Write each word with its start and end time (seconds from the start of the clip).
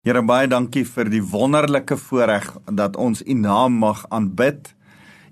Here 0.00 0.22
baie 0.24 0.46
dankie 0.48 0.86
vir 0.88 1.10
die 1.12 1.20
wonderlike 1.20 1.98
voorreg 2.00 2.46
dat 2.72 2.94
ons 2.96 3.20
U 3.20 3.34
naam 3.36 3.74
mag 3.82 4.06
aanbid. 4.08 4.70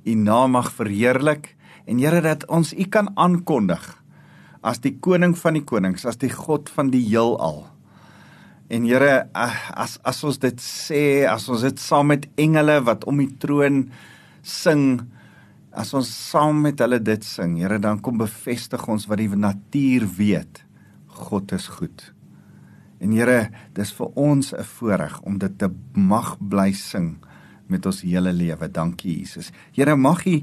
U 0.04 0.16
naam 0.20 0.52
mag 0.58 0.68
verheerlik 0.76 1.54
en 1.88 2.02
Here 2.02 2.20
dat 2.20 2.44
ons 2.52 2.74
U 2.76 2.84
kan 2.92 3.08
aankondig 3.16 3.86
as 4.60 4.82
die 4.84 4.92
koning 5.00 5.32
van 5.40 5.56
die 5.56 5.64
konings, 5.64 6.04
as 6.04 6.20
die 6.20 6.28
God 6.28 6.68
van 6.74 6.90
die 6.92 7.00
heelal. 7.06 7.62
En 8.68 8.84
Here, 8.84 9.30
as 9.32 9.96
as 10.04 10.20
ons 10.28 10.36
dit 10.44 10.60
sê, 10.60 11.24
as 11.24 11.48
ons 11.48 11.64
dit 11.64 11.80
saam 11.80 12.12
met 12.12 12.28
engele 12.36 12.76
wat 12.84 13.08
om 13.08 13.24
die 13.24 13.30
troon 13.40 13.86
sing, 14.44 15.00
as 15.72 15.94
ons 15.96 16.12
saam 16.12 16.60
met 16.66 16.84
hulle 16.84 17.00
dit 17.00 17.24
sing, 17.24 17.56
Here, 17.56 17.80
dan 17.80 18.04
kom 18.04 18.20
bevestig 18.20 18.84
ons 18.84 19.08
wat 19.08 19.24
die 19.24 19.32
natuur 19.32 20.10
weet. 20.20 20.60
God 21.24 21.56
is 21.56 21.72
goed. 21.80 22.10
En 23.00 23.12
Here, 23.12 23.50
dis 23.74 23.92
vir 23.92 24.06
ons 24.14 24.52
'n 24.54 24.64
voorreg 24.64 25.20
om 25.22 25.38
dit 25.38 25.58
te 25.58 25.70
mag 25.94 26.36
bly 26.40 26.72
sing 26.72 27.16
met 27.66 27.86
ons 27.86 28.02
hele 28.02 28.32
lewe. 28.32 28.68
Dankie 28.68 29.18
Jesus. 29.18 29.50
Here, 29.72 29.96
mag 29.96 30.26
U 30.26 30.42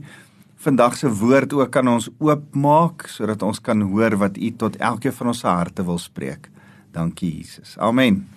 vandag 0.55 0.97
se 0.97 1.09
woord 1.09 1.53
ook 1.53 1.75
aan 1.75 1.87
ons 1.87 2.09
oopmaak 2.17 3.07
sodat 3.07 3.43
ons 3.43 3.59
kan 3.61 3.81
hoor 3.81 4.17
wat 4.17 4.37
U 4.37 4.51
tot 4.57 4.77
elkeen 4.77 5.13
van 5.13 5.27
ons 5.27 5.41
harte 5.41 5.83
wil 5.85 5.97
spreek. 5.97 6.49
Dankie 6.91 7.37
Jesus. 7.37 7.77
Amen. 7.77 8.27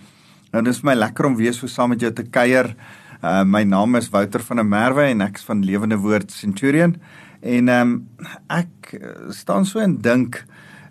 Nou 0.53 0.62
dis 0.64 0.80
vir 0.80 0.91
my 0.91 0.97
lekker 0.98 1.28
om 1.28 1.37
weer 1.37 1.55
so 1.55 1.66
saam 1.66 1.95
met 1.95 2.00
jou 2.00 2.12
te 2.12 2.25
kuier. 2.25 2.75
Uh 3.23 3.45
my 3.45 3.64
naam 3.64 3.97
is 3.98 4.11
Wouter 4.11 4.41
van 4.41 4.56
der 4.56 4.66
Merwe 4.66 5.09
en 5.11 5.20
ek 5.20 5.37
is 5.37 5.47
van 5.47 5.64
Lewende 5.64 5.98
Woord 5.98 6.33
Centurion. 6.33 6.97
En 7.41 7.69
ehm 7.69 7.92
um, 7.92 8.28
ek 8.48 8.95
staan 9.30 9.66
so 9.66 9.80
en 9.80 9.98
dink 10.03 10.42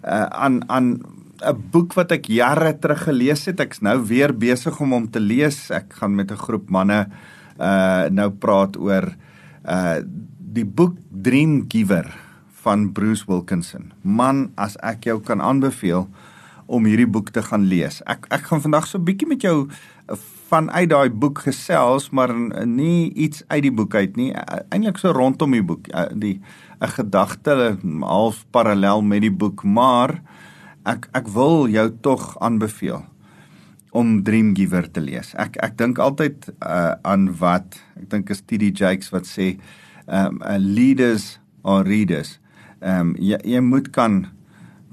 uh 0.03 0.25
aan 0.25 0.61
aan 0.69 1.16
'n 1.41 1.69
boek 1.71 1.93
wat 1.93 2.11
ek 2.11 2.29
jare 2.31 2.73
terug 2.79 3.03
gelees 3.07 3.45
het. 3.45 3.59
Ek's 3.59 3.81
nou 3.81 3.99
weer 4.05 4.33
besig 4.33 4.79
om 4.81 4.91
hom 4.91 5.07
te 5.09 5.19
lees. 5.19 5.69
Ek 5.71 5.93
gaan 5.99 6.15
met 6.15 6.31
'n 6.31 6.37
groep 6.37 6.69
manne 6.69 7.07
uh 7.59 8.09
nou 8.09 8.29
praat 8.29 8.77
oor 8.77 9.15
uh 9.65 9.99
die 10.39 10.65
boek 10.65 10.97
Dream 11.11 11.65
Giver 11.67 12.07
van 12.63 12.91
Bruce 12.91 13.25
Wilkinson. 13.27 13.93
Man, 14.01 14.51
as 14.55 14.77
ek 14.77 15.03
jou 15.03 15.19
kan 15.21 15.41
aanbeveel 15.41 16.07
om 16.65 16.85
hierdie 16.85 17.07
boek 17.07 17.29
te 17.29 17.41
gaan 17.41 17.67
lees. 17.67 18.01
Ek 18.05 18.25
ek 18.29 18.49
gaan 18.49 18.61
vandag 18.61 18.87
so 18.87 18.97
'n 18.97 19.05
bietjie 19.05 19.27
met 19.27 19.41
jou 19.41 19.67
vanuit 20.49 20.89
daai 20.89 21.09
boek 21.09 21.39
gesels, 21.39 22.09
maar 22.09 22.33
nie 22.65 23.13
iets 23.13 23.43
uit 23.47 23.61
die 23.61 23.71
boek 23.71 23.95
uit 23.95 24.15
nie. 24.15 24.33
Eintlik 24.69 24.97
so 24.97 25.11
rondom 25.11 25.51
die 25.51 25.63
boek, 25.63 25.87
die 26.15 26.41
'n 26.81 26.87
gedagte 26.87 27.77
half 28.01 28.45
parallel 28.51 29.01
met 29.01 29.21
die 29.21 29.31
boek, 29.31 29.63
maar 29.63 30.09
uh 30.09 30.46
ek 30.87 31.09
ek 31.17 31.27
wil 31.35 31.67
jou 31.71 31.89
tog 32.01 32.35
aanbeveel 32.43 33.03
om 33.97 34.21
Dream 34.23 34.53
Giver 34.55 34.87
te 34.91 35.01
lees. 35.03 35.33
Ek 35.39 35.57
ek 35.63 35.77
dink 35.79 35.99
altyd 35.99 36.49
uh, 36.59 36.95
aan 37.07 37.29
wat 37.41 37.79
ek 37.97 38.09
dink 38.13 38.31
is 38.33 38.43
TD 38.43 38.71
Jakes 38.75 39.11
wat 39.13 39.27
sê 39.29 39.55
um 40.07 40.39
uh, 40.43 40.57
leaders 40.61 41.37
or 41.67 41.83
readers. 41.87 42.37
Um 42.79 43.15
jy, 43.19 43.39
jy 43.43 43.61
moet 43.63 43.91
kan 43.95 44.27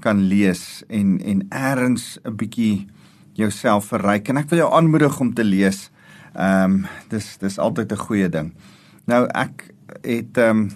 kan 0.03 0.25
lees 0.29 0.83
en 0.89 1.17
en 1.21 1.43
eers 1.49 2.19
'n 2.23 2.35
bietjie 2.37 2.87
jouself 3.35 3.91
verryk 3.91 4.29
en 4.29 4.37
ek 4.37 4.49
wil 4.49 4.65
jou 4.65 4.71
aanmoedig 4.71 5.19
om 5.19 5.33
te 5.33 5.43
lees. 5.43 5.91
Um 6.35 6.85
dis 7.09 7.37
dis 7.37 7.59
altyd 7.59 7.91
'n 7.91 8.05
goeie 8.07 8.29
ding. 8.29 8.53
Nou 9.07 9.27
ek 9.33 9.71
het 10.03 10.37
um 10.37 10.71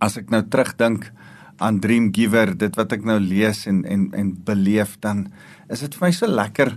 as 0.00 0.16
ek 0.16 0.30
nou 0.30 0.42
terugdink 0.42 1.10
aan 1.58 1.80
Dream 1.80 2.10
Giver, 2.14 2.52
dit 2.58 2.76
wat 2.78 2.92
ek 2.96 3.04
nou 3.06 3.18
lees 3.22 3.64
en 3.70 3.84
en 3.84 4.08
en 4.16 4.34
beleef 4.46 4.96
dan 5.04 5.28
is 5.72 5.84
dit 5.84 5.96
vir 5.98 6.08
my 6.08 6.12
so 6.14 6.28
lekker 6.28 6.74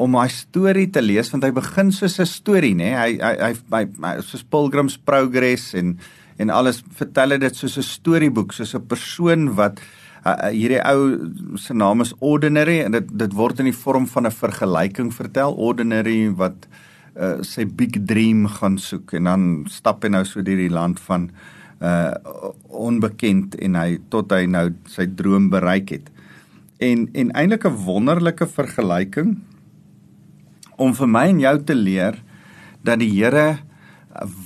om 0.00 0.14
my 0.16 0.26
storie 0.32 0.88
te 0.92 1.02
lees 1.04 1.28
want 1.32 1.44
hy 1.44 1.52
begin 1.52 1.92
soos 1.92 2.18
'n 2.20 2.26
storie 2.26 2.74
nê. 2.74 2.94
Hy 2.96 3.18
hy 3.20 3.34
hy 3.42 3.84
hy 4.06 4.14
soos 4.22 4.44
Pilgrim's 4.44 4.96
Progress 4.96 5.74
en 5.74 5.98
en 6.38 6.50
alles 6.50 6.82
vertel 6.96 7.38
dit 7.38 7.56
soos 7.56 7.76
'n 7.76 7.82
storieboek, 7.82 8.52
soos 8.52 8.74
'n 8.74 8.86
persoon 8.86 9.54
wat 9.54 9.80
uh, 10.24 10.48
hierdie 10.48 10.80
ou 10.88 11.56
se 11.56 11.74
naam 11.74 12.00
is 12.00 12.14
Ordinary 12.20 12.80
en 12.80 12.92
dit 12.92 13.18
dit 13.18 13.32
word 13.32 13.60
in 13.60 13.66
die 13.66 13.80
vorm 13.84 14.06
van 14.06 14.26
'n 14.26 14.30
vergelyking 14.32 15.12
vertel. 15.12 15.52
Ordinary 15.52 16.30
wat 16.30 16.66
uh, 17.16 17.42
sy 17.42 17.64
big 17.64 18.06
dream 18.06 18.46
gaan 18.46 18.78
soek 18.78 19.12
en 19.12 19.24
dan 19.24 19.66
stap 19.68 20.02
hy 20.02 20.08
nou 20.08 20.24
so 20.24 20.42
deur 20.42 20.56
die 20.56 20.72
land 20.72 21.00
van 21.00 21.30
uh 21.30 21.59
onbekend 22.68 23.54
en 23.56 23.74
hy 23.74 23.98
tot 24.12 24.32
hy 24.32 24.44
nou 24.46 24.68
sy 24.84 25.06
droom 25.16 25.48
bereik 25.50 25.90
het. 25.90 26.10
En 26.80 27.08
en 27.12 27.32
eintlik 27.32 27.64
'n 27.64 27.84
wonderlike 27.84 28.46
vergelyking 28.46 29.38
om 30.76 30.94
vir 30.94 31.08
my 31.08 31.26
en 31.28 31.40
jou 31.40 31.56
te 31.64 31.74
leer 31.74 32.22
dat 32.82 32.98
die 32.98 33.10
Here 33.10 33.58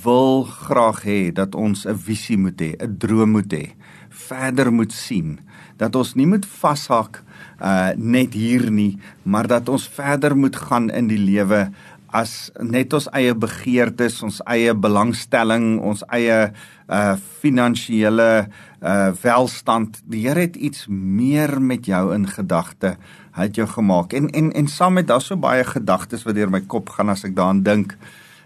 wil 0.03 0.43
graag 0.43 1.03
hê 1.03 1.33
dat 1.33 1.55
ons 1.55 1.85
'n 1.85 1.97
visie 1.97 2.37
moet 2.37 2.61
hê, 2.61 2.75
'n 2.79 2.97
droom 2.97 3.31
moet 3.31 3.53
hê, 3.53 3.73
verder 4.09 4.71
moet 4.71 4.91
sien, 4.91 5.39
dat 5.77 5.95
ons 5.95 6.15
nie 6.15 6.27
moet 6.27 6.45
vashak 6.45 7.23
uh 7.61 7.91
net 7.95 8.33
hier 8.33 8.71
nie, 8.71 8.97
maar 9.23 9.47
dat 9.47 9.69
ons 9.69 9.87
verder 9.87 10.37
moet 10.37 10.55
gaan 10.55 10.89
in 10.89 11.07
die 11.07 11.17
lewe 11.17 11.71
as 12.15 12.49
net 12.63 12.93
ons 12.95 13.09
eie 13.15 13.33
begeertes, 13.35 14.21
ons 14.23 14.39
eie 14.47 14.73
belangstelling, 14.73 15.75
ons 15.83 16.05
eie 16.15 16.39
uh 16.85 17.15
finansiële 17.41 18.29
uh 18.85 19.09
welstand. 19.23 19.99
Die 20.11 20.23
Here 20.27 20.45
het 20.45 20.55
iets 20.55 20.85
meer 20.89 21.57
met 21.61 21.89
jou 21.89 22.13
in 22.15 22.27
gedagte. 22.29 22.95
Hy 23.35 23.49
het 23.49 23.59
jou 23.59 23.67
gemaak. 23.67 24.13
En 24.13 24.29
en 24.31 24.51
en 24.53 24.71
saam 24.71 24.95
met 24.99 25.09
daar 25.11 25.23
so 25.23 25.35
baie 25.35 25.65
gedagtes 25.67 26.23
wat 26.23 26.37
deur 26.37 26.53
my 26.53 26.61
kop 26.61 26.93
gaan 26.95 27.11
as 27.11 27.25
ek 27.27 27.35
daaraan 27.35 27.63
dink. 27.65 27.97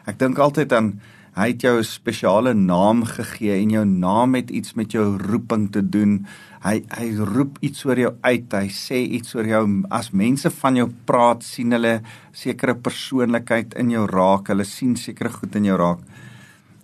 Ek 0.10 0.18
dink 0.20 0.40
altyd 0.40 0.74
aan 0.74 0.94
hy 1.40 1.54
het 1.54 1.62
jou 1.62 1.78
'n 1.78 1.84
spesiale 1.84 2.54
naam 2.54 3.04
gegee 3.06 3.62
en 3.62 3.70
jou 3.70 3.86
naam 3.86 4.36
het 4.36 4.50
iets 4.50 4.74
met 4.74 4.92
jou 4.92 5.18
roeping 5.18 5.72
te 5.72 5.90
doen. 5.90 6.26
Hy 6.60 6.82
hy 6.92 7.08
roep 7.24 7.58
iets 7.64 7.86
oor 7.88 8.00
jou 8.00 8.12
uit. 8.26 8.54
Hy 8.54 8.68
sê 8.74 9.00
iets 9.18 9.36
oor 9.38 9.48
jou. 9.48 9.64
As 9.96 10.12
mense 10.12 10.52
van 10.60 10.76
jou 10.76 10.90
praat, 11.08 11.44
sien 11.44 11.72
hulle 11.72 12.00
sekere 12.36 12.76
persoonlikheid 12.76 13.78
in 13.80 13.94
jou 13.94 14.06
raak. 14.12 14.52
Hulle 14.52 14.68
sien 14.68 14.98
sekere 15.00 15.32
goed 15.32 15.56
in 15.56 15.70
jou 15.70 15.78
raak. 15.80 16.04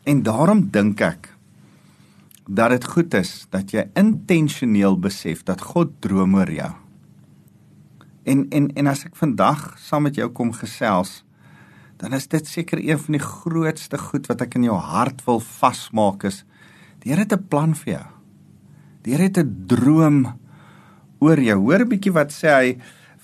En 0.07 0.23
daarom 0.23 0.67
dink 0.71 1.01
ek 1.01 1.31
dat 2.45 2.69
dit 2.75 2.85
goed 2.85 3.13
is 3.17 3.47
dat 3.49 3.73
jy 3.73 3.87
intentioneel 3.97 4.99
besef 5.01 5.41
dat 5.47 5.63
God 5.73 5.95
droom 6.05 6.37
oor 6.37 6.51
jou. 6.53 6.71
En 8.25 8.45
en 8.53 8.69
en 8.77 8.87
as 8.87 9.05
ek 9.09 9.17
vandag 9.17 9.73
saam 9.81 10.05
met 10.05 10.17
jou 10.17 10.29
kom 10.29 10.53
gesels, 10.53 11.23
dan 11.97 12.13
is 12.13 12.27
dit 12.27 12.47
seker 12.47 12.81
een 12.81 12.99
van 13.01 13.17
die 13.17 13.23
grootste 13.23 13.97
goed 13.97 14.27
wat 14.29 14.41
ek 14.45 14.57
in 14.59 14.67
jou 14.69 14.77
hart 14.77 15.23
wil 15.25 15.39
vasmaak 15.39 16.27
is 16.27 16.43
die 17.01 17.11
Here 17.11 17.21
het 17.21 17.33
'n 17.33 17.47
plan 17.47 17.75
vir 17.75 17.93
jou. 17.93 18.14
Die 19.05 19.13
Here 19.13 19.29
het 19.29 19.37
'n 19.37 19.65
droom 19.67 20.33
oor 21.19 21.39
jou. 21.39 21.59
Hoor 21.61 21.85
bietjie 21.85 22.11
wat 22.11 22.33
sê 22.33 22.49
hy 22.49 22.77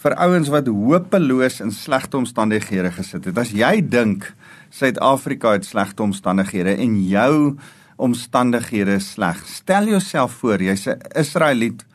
vir 0.04 0.14
ouens 0.16 0.50
wat 0.50 0.68
hopeloos 0.68 1.60
in 1.60 1.72
slegte 1.72 2.18
omstandighede 2.18 2.92
gesit 2.92 3.26
het. 3.26 3.38
As 3.38 3.52
jy 3.52 3.82
dink 3.82 4.36
Suid-Afrika 4.70 5.54
het 5.54 5.66
slegte 5.66 6.04
omstandighede 6.04 6.78
en 6.78 7.02
jou 7.08 7.58
omstandighede 7.98 9.00
sleg. 9.00 9.42
Stel 9.48 9.88
jouself 9.88 10.32
voor 10.32 10.62
jy's 10.62 10.88
'n 10.88 11.02
Israeliet 11.16 11.86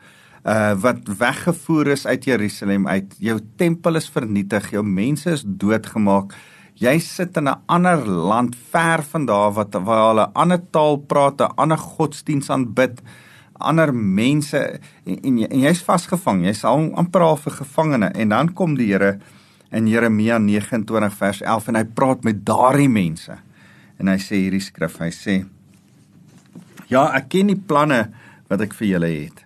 uh 0.45 0.73
wat 0.73 1.07
weggevoer 1.07 1.87
is 1.87 2.05
uit 2.05 2.25
Jerusalem 2.25 2.87
uit. 2.87 3.15
Jou 3.19 3.39
tempel 3.55 3.95
is 3.95 4.09
vernietig, 4.09 4.71
jou 4.71 4.83
mense 4.83 5.31
is 5.31 5.43
doodgemaak. 5.45 6.33
Jy 6.75 6.99
sit 6.99 7.37
in 7.37 7.47
'n 7.47 7.61
ander 7.65 8.05
land 8.05 8.55
ver 8.71 9.03
van 9.03 9.25
daar 9.25 9.51
wat 9.53 9.73
waar 9.73 10.07
hulle 10.07 10.27
'n 10.27 10.33
ander 10.33 10.61
taal 10.71 10.97
praat, 10.97 11.41
'n 11.41 11.55
ander 11.55 11.77
godsdiens 11.77 12.49
aanbid, 12.49 13.01
ander 13.59 13.93
mense 13.93 14.79
en 15.05 15.17
en, 15.23 15.39
en 15.47 15.59
jy's 15.59 15.81
vasgevang. 15.83 16.45
Jy's 16.45 16.63
amper 16.63 17.21
al 17.21 17.37
'n 17.37 17.51
gevangene 17.51 18.11
en 18.13 18.29
dan 18.29 18.53
kom 18.53 18.75
die 18.75 18.91
Here 18.91 19.19
in 19.71 19.87
Jeremia 19.87 20.37
29 20.37 21.13
vers 21.13 21.41
11 21.41 21.67
en 21.67 21.75
hy 21.75 21.83
praat 21.83 22.23
met 22.23 22.45
daardie 22.45 22.89
mense. 22.89 23.37
En 23.99 24.07
hy 24.07 24.17
sê 24.17 24.35
hierdie 24.35 24.61
skrif, 24.61 24.99
hy 24.99 25.11
sê 25.11 25.45
Ja, 26.87 27.11
ek 27.17 27.29
ken 27.29 27.47
die 27.47 27.59
planne 27.59 28.13
wat 28.47 28.61
ek 28.61 28.73
vir 28.73 28.87
julle 28.87 29.07
het. 29.07 29.45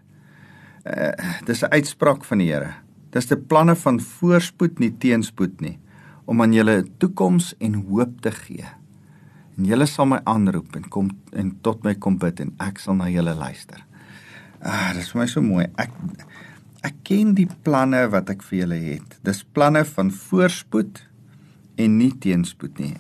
Uh 0.85 1.13
dis 1.45 1.63
'n 1.63 1.74
uitspraak 1.74 2.25
van 2.25 2.38
die 2.38 2.51
Here. 2.51 2.74
Dis 3.12 3.25
die 3.25 3.38
planne 3.38 3.75
van 3.75 4.00
voorspoed 4.00 4.80
nie 4.80 4.91
teenspoed 4.91 5.62
nie 5.62 5.80
om 6.25 6.41
aan 6.41 6.53
julle 6.53 6.81
'n 6.81 6.91
toekoms 6.97 7.56
en 7.59 7.74
hoop 7.74 8.21
te 8.21 8.31
gee. 8.31 8.65
En 9.57 9.65
julle 9.65 9.85
sal 9.85 10.06
my 10.06 10.19
aanroep 10.24 10.75
en 10.75 10.89
kom 10.89 11.09
en 11.31 11.57
tot 11.62 11.83
my 11.83 11.95
kom 11.95 12.18
bid 12.18 12.39
en 12.39 12.53
ek 12.59 12.80
sal 12.80 12.95
na 12.95 13.09
julle 13.09 13.35
luister. 13.35 13.85
Ah, 14.61 14.91
dis 14.93 15.09
vir 15.11 15.21
my 15.21 15.27
so 15.29 15.41
mooi. 15.41 15.65
Ek 15.81 15.93
ek 16.85 16.97
ken 17.05 17.35
die 17.37 17.47
planne 17.65 18.07
wat 18.13 18.29
ek 18.33 18.41
vir 18.47 18.63
julle 18.63 18.77
het. 18.81 19.17
Dis 19.25 19.43
planne 19.43 19.83
van 19.85 20.09
voorspoed 20.13 21.03
en 21.81 21.97
nie 21.97 22.11
teenspoed 22.23 22.79
nie. 22.81 22.95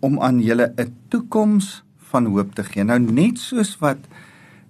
Om 0.00 0.20
aan 0.20 0.40
julle 0.40 0.72
'n 0.78 0.92
toekoms 1.08 1.82
van 2.10 2.26
hoop 2.26 2.54
te 2.54 2.64
gee. 2.64 2.84
Nou 2.84 2.98
net 2.98 3.38
soos 3.38 3.76
wat 3.80 3.98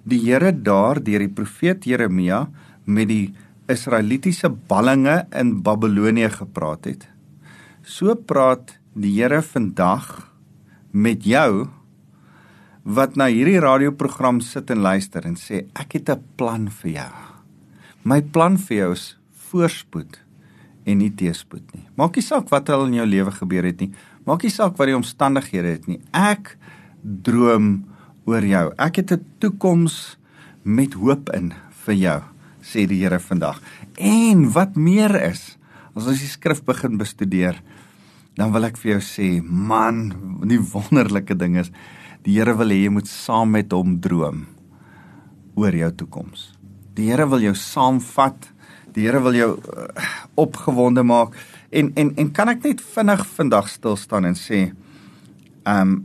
die 0.05 0.19
Here 0.19 0.53
daar 0.53 1.03
deur 1.03 1.19
die 1.19 1.29
profeet 1.29 1.85
Jeremia 1.85 2.49
met 2.85 3.09
die 3.09 3.35
Israelitiese 3.69 4.51
ballinge 4.51 5.27
in 5.33 5.63
Babelonie 5.63 6.29
gepraat 6.29 6.85
het, 6.85 7.07
So 7.83 8.15
praat 8.15 8.79
die 8.95 9.11
Here 9.17 9.43
vandag 9.43 10.31
met 10.93 11.25
jou 11.27 11.67
wat 12.83 13.17
na 13.17 13.29
hierdie 13.31 13.61
radioprogram 13.63 14.41
sit 14.43 14.71
en 14.75 14.83
luister 14.83 15.27
en 15.27 15.37
sê 15.39 15.67
ek 15.79 15.99
het 15.99 16.11
'n 16.11 16.23
plan 16.37 16.69
vir 16.69 16.91
jou. 16.91 17.13
My 18.05 18.21
plan 18.21 18.59
vir 18.59 18.77
jou 18.77 18.93
is 18.93 19.17
voorspoed 19.51 20.19
en 20.87 20.99
nie 20.99 21.11
teëspoed 21.11 21.75
nie. 21.75 21.87
Maak 21.97 22.17
nie 22.17 22.23
saak 22.23 22.51
wat 22.51 22.71
al 22.71 22.87
in 22.87 22.95
jou 22.95 23.07
lewe 23.07 23.31
gebeur 23.31 23.65
het 23.65 23.81
nie. 23.81 23.93
Maak 24.27 24.43
nie 24.43 24.51
saak 24.51 24.77
wat 24.79 24.87
die 24.87 24.97
omstandighede 24.97 25.69
het 25.69 25.87
nie. 25.87 26.01
Ek 26.13 26.57
droom 27.03 27.85
oor 28.27 28.45
jou. 28.45 28.73
Ek 28.79 28.97
het 28.97 29.13
'n 29.13 29.25
toekoms 29.39 30.17
met 30.65 30.95
hoop 30.95 31.31
in 31.35 31.53
vir 31.87 31.95
jou, 31.95 32.21
sê 32.63 32.87
die 32.87 33.03
Here 33.03 33.19
vandag. 33.19 33.61
En 33.99 34.53
wat 34.53 34.77
meer 34.77 35.15
is, 35.31 35.59
as 35.95 36.07
ons 36.07 36.19
die 36.19 36.29
skrif 36.29 36.65
begin 36.65 36.99
bestudeer, 36.99 37.61
dan 38.37 38.53
wil 38.53 38.65
ek 38.65 38.77
vir 38.77 38.93
jou 38.93 39.01
sê, 39.01 39.43
man, 39.43 40.41
die 40.47 40.61
wonderlike 40.75 41.35
ding 41.35 41.57
is 41.57 41.71
Die 42.23 42.37
Here 42.39 42.55
wil 42.55 42.71
hê 42.71 42.85
jy 42.85 42.91
moet 42.95 43.09
saam 43.11 43.51
met 43.57 43.73
hom 43.75 43.97
droom 44.03 44.45
oor 45.59 45.75
jou 45.75 45.91
toekoms. 46.03 46.53
Die 46.95 47.11
Here 47.11 47.27
wil 47.27 47.43
jou 47.43 47.55
saamvat. 47.59 48.47
Die 48.95 49.09
Here 49.09 49.21
wil 49.25 49.35
jou 49.35 49.51
uh, 49.59 49.89
opgewonde 50.39 51.03
maak. 51.03 51.35
En 51.75 51.91
en 51.99 52.13
en 52.21 52.31
kan 52.31 52.53
ek 52.53 52.63
net 52.69 52.85
vinnig 52.95 53.27
vandag 53.35 53.69
stil 53.73 53.99
staan 53.99 54.31
en 54.31 54.39
sê 54.39 54.69
ehm 55.63 55.93
um, 55.93 55.99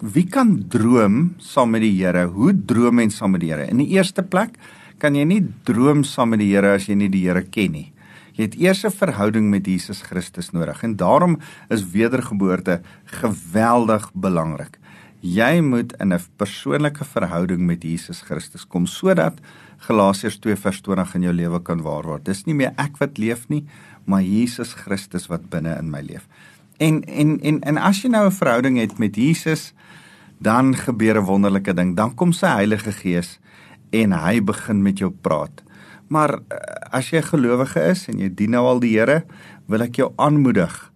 wie 0.00 0.24
kan 0.28 0.54
droom 0.72 1.34
saam 1.40 1.72
met 1.72 1.84
die 1.84 1.94
Here? 1.96 2.26
Hoe 2.32 2.52
droom 2.52 3.00
mens 3.00 3.16
saam 3.16 3.32
met 3.32 3.44
die 3.44 3.52
Here? 3.52 3.68
In 3.70 3.80
die 3.80 3.92
eerste 3.96 4.22
plek 4.22 4.56
kan 5.00 5.16
jy 5.16 5.24
nie 5.24 5.42
droom 5.64 6.04
saam 6.04 6.34
met 6.34 6.44
die 6.44 6.52
Here 6.52 6.76
as 6.76 6.88
jy 6.88 6.96
nie 7.00 7.12
die 7.12 7.24
Here 7.24 7.44
ken 7.48 7.72
nie. 7.72 7.90
Jy 8.36 8.44
het 8.44 8.56
eers 8.60 8.84
'n 8.84 8.92
verhouding 8.92 9.48
met 9.50 9.66
Jesus 9.66 10.02
Christus 10.02 10.52
nodig 10.52 10.82
en 10.84 10.96
daarom 10.96 11.38
is 11.70 11.84
wedergeboorte 11.92 12.82
geweldig 13.04 14.10
belangrik. 14.12 14.76
Jy 15.20 15.60
moet 15.60 15.92
in 16.00 16.12
'n 16.12 16.20
persoonlike 16.36 17.04
verhouding 17.04 17.60
met 17.66 17.82
Jesus 17.82 18.20
Christus 18.20 18.66
kom 18.66 18.86
sodat 18.86 19.40
Galasiërs 19.78 20.38
2:20 20.38 21.14
in 21.14 21.22
jou 21.22 21.32
lewe 21.32 21.62
kan 21.62 21.82
waar 21.82 22.02
word. 22.02 22.24
Dis 22.24 22.44
nie 22.44 22.54
meer 22.54 22.72
ek 22.76 22.96
wat 22.98 23.18
leef 23.18 23.48
nie, 23.48 23.64
maar 24.04 24.22
Jesus 24.22 24.72
Christus 24.72 25.26
wat 25.26 25.50
binne 25.50 25.76
in 25.78 25.90
my 25.90 26.00
leef. 26.00 26.26
En 26.78 27.04
en 27.04 27.40
en 27.40 27.60
en 27.60 27.78
as 27.78 28.02
jy 28.02 28.08
nou 28.08 28.26
'n 28.26 28.32
verhouding 28.32 28.78
het 28.78 28.98
met 28.98 29.16
Jesus, 29.16 29.72
dan 30.38 30.74
gebeur 30.74 31.16
'n 31.16 31.24
wonderlike 31.24 31.74
ding. 31.74 31.96
Dan 31.96 32.14
kom 32.14 32.32
sy 32.32 32.46
Heilige 32.46 32.92
Gees 32.92 33.38
en 33.90 34.12
hy 34.12 34.40
begin 34.40 34.82
met 34.82 34.98
jou 34.98 35.10
praat. 35.10 35.62
Maar 36.08 36.30
eh, 36.30 36.58
as 36.90 37.10
jy 37.10 37.18
'n 37.18 37.22
gelowige 37.32 37.80
is 37.80 38.08
en 38.08 38.18
jy 38.18 38.34
dien 38.34 38.50
nou 38.50 38.66
al 38.66 38.80
die 38.80 38.98
Here, 38.98 39.24
wil 39.66 39.82
ek 39.82 39.96
jou 39.96 40.12
aanmoedig 40.16 40.92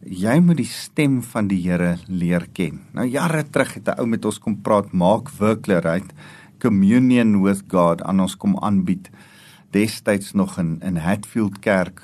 jy 0.00 0.38
moet 0.40 0.56
die 0.60 0.68
stem 0.68 1.20
van 1.22 1.48
die 1.50 1.60
Here 1.60 1.98
leer 2.08 2.46
ken. 2.56 2.80
Nou 2.96 3.04
jare 3.04 3.44
terug 3.44 3.74
het 3.74 3.88
'n 3.88 4.00
ou 4.00 4.06
met 4.06 4.24
ons 4.24 4.38
kom 4.38 4.56
praat, 4.62 4.92
maak 4.92 5.28
werklik 5.38 5.84
right 5.84 6.12
communion 6.58 7.42
with 7.42 7.64
God 7.68 8.02
aan 8.02 8.20
ons 8.20 8.36
kom 8.36 8.56
aanbied. 8.58 9.10
Destyds 9.72 10.32
nog 10.32 10.58
in 10.58 10.80
in 10.82 10.96
Hatfield 10.96 11.58
Kerk. 11.60 12.02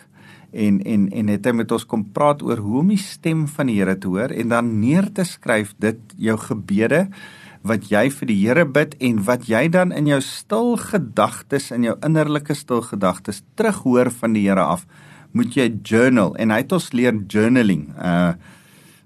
En 0.53 0.83
en 0.83 1.11
en 1.11 1.29
het 1.29 1.45
hy 1.45 1.53
met 1.53 1.73
ons 1.73 1.87
kom 1.87 2.05
praat 2.13 2.43
oor 2.43 2.57
hoe 2.57 2.79
om 2.79 2.89
die 2.89 2.99
stem 2.99 3.47
van 3.49 3.67
die 3.67 3.77
Here 3.81 3.99
te 3.99 4.09
hoor 4.09 4.31
en 4.31 4.49
dan 4.49 4.81
neer 4.81 5.13
te 5.13 5.25
skryf 5.25 5.75
dit 5.79 5.99
jou 6.17 6.37
gebede 6.37 7.09
wat 7.63 7.91
jy 7.91 8.11
vir 8.11 8.27
die 8.27 8.47
Here 8.47 8.65
bid 8.65 8.95
en 9.01 9.25
wat 9.25 9.49
jy 9.49 9.69
dan 9.69 9.93
in 9.93 10.07
jou 10.07 10.21
stil 10.21 10.77
gedagtes 10.77 11.71
in 11.71 11.83
jou 11.83 11.97
innerlike 12.07 12.55
stil 12.55 12.83
gedagtes 12.83 13.43
terughoor 13.55 14.11
van 14.11 14.33
die 14.33 14.49
Here 14.49 14.63
af 14.63 14.87
moet 15.37 15.57
jy 15.57 15.67
journal 15.85 16.35
en 16.41 16.55
hy 16.55 16.63
het 16.63 16.73
ons 16.77 16.93
leer 16.97 17.17
journaling. 17.29 17.89
Uh 17.97 18.37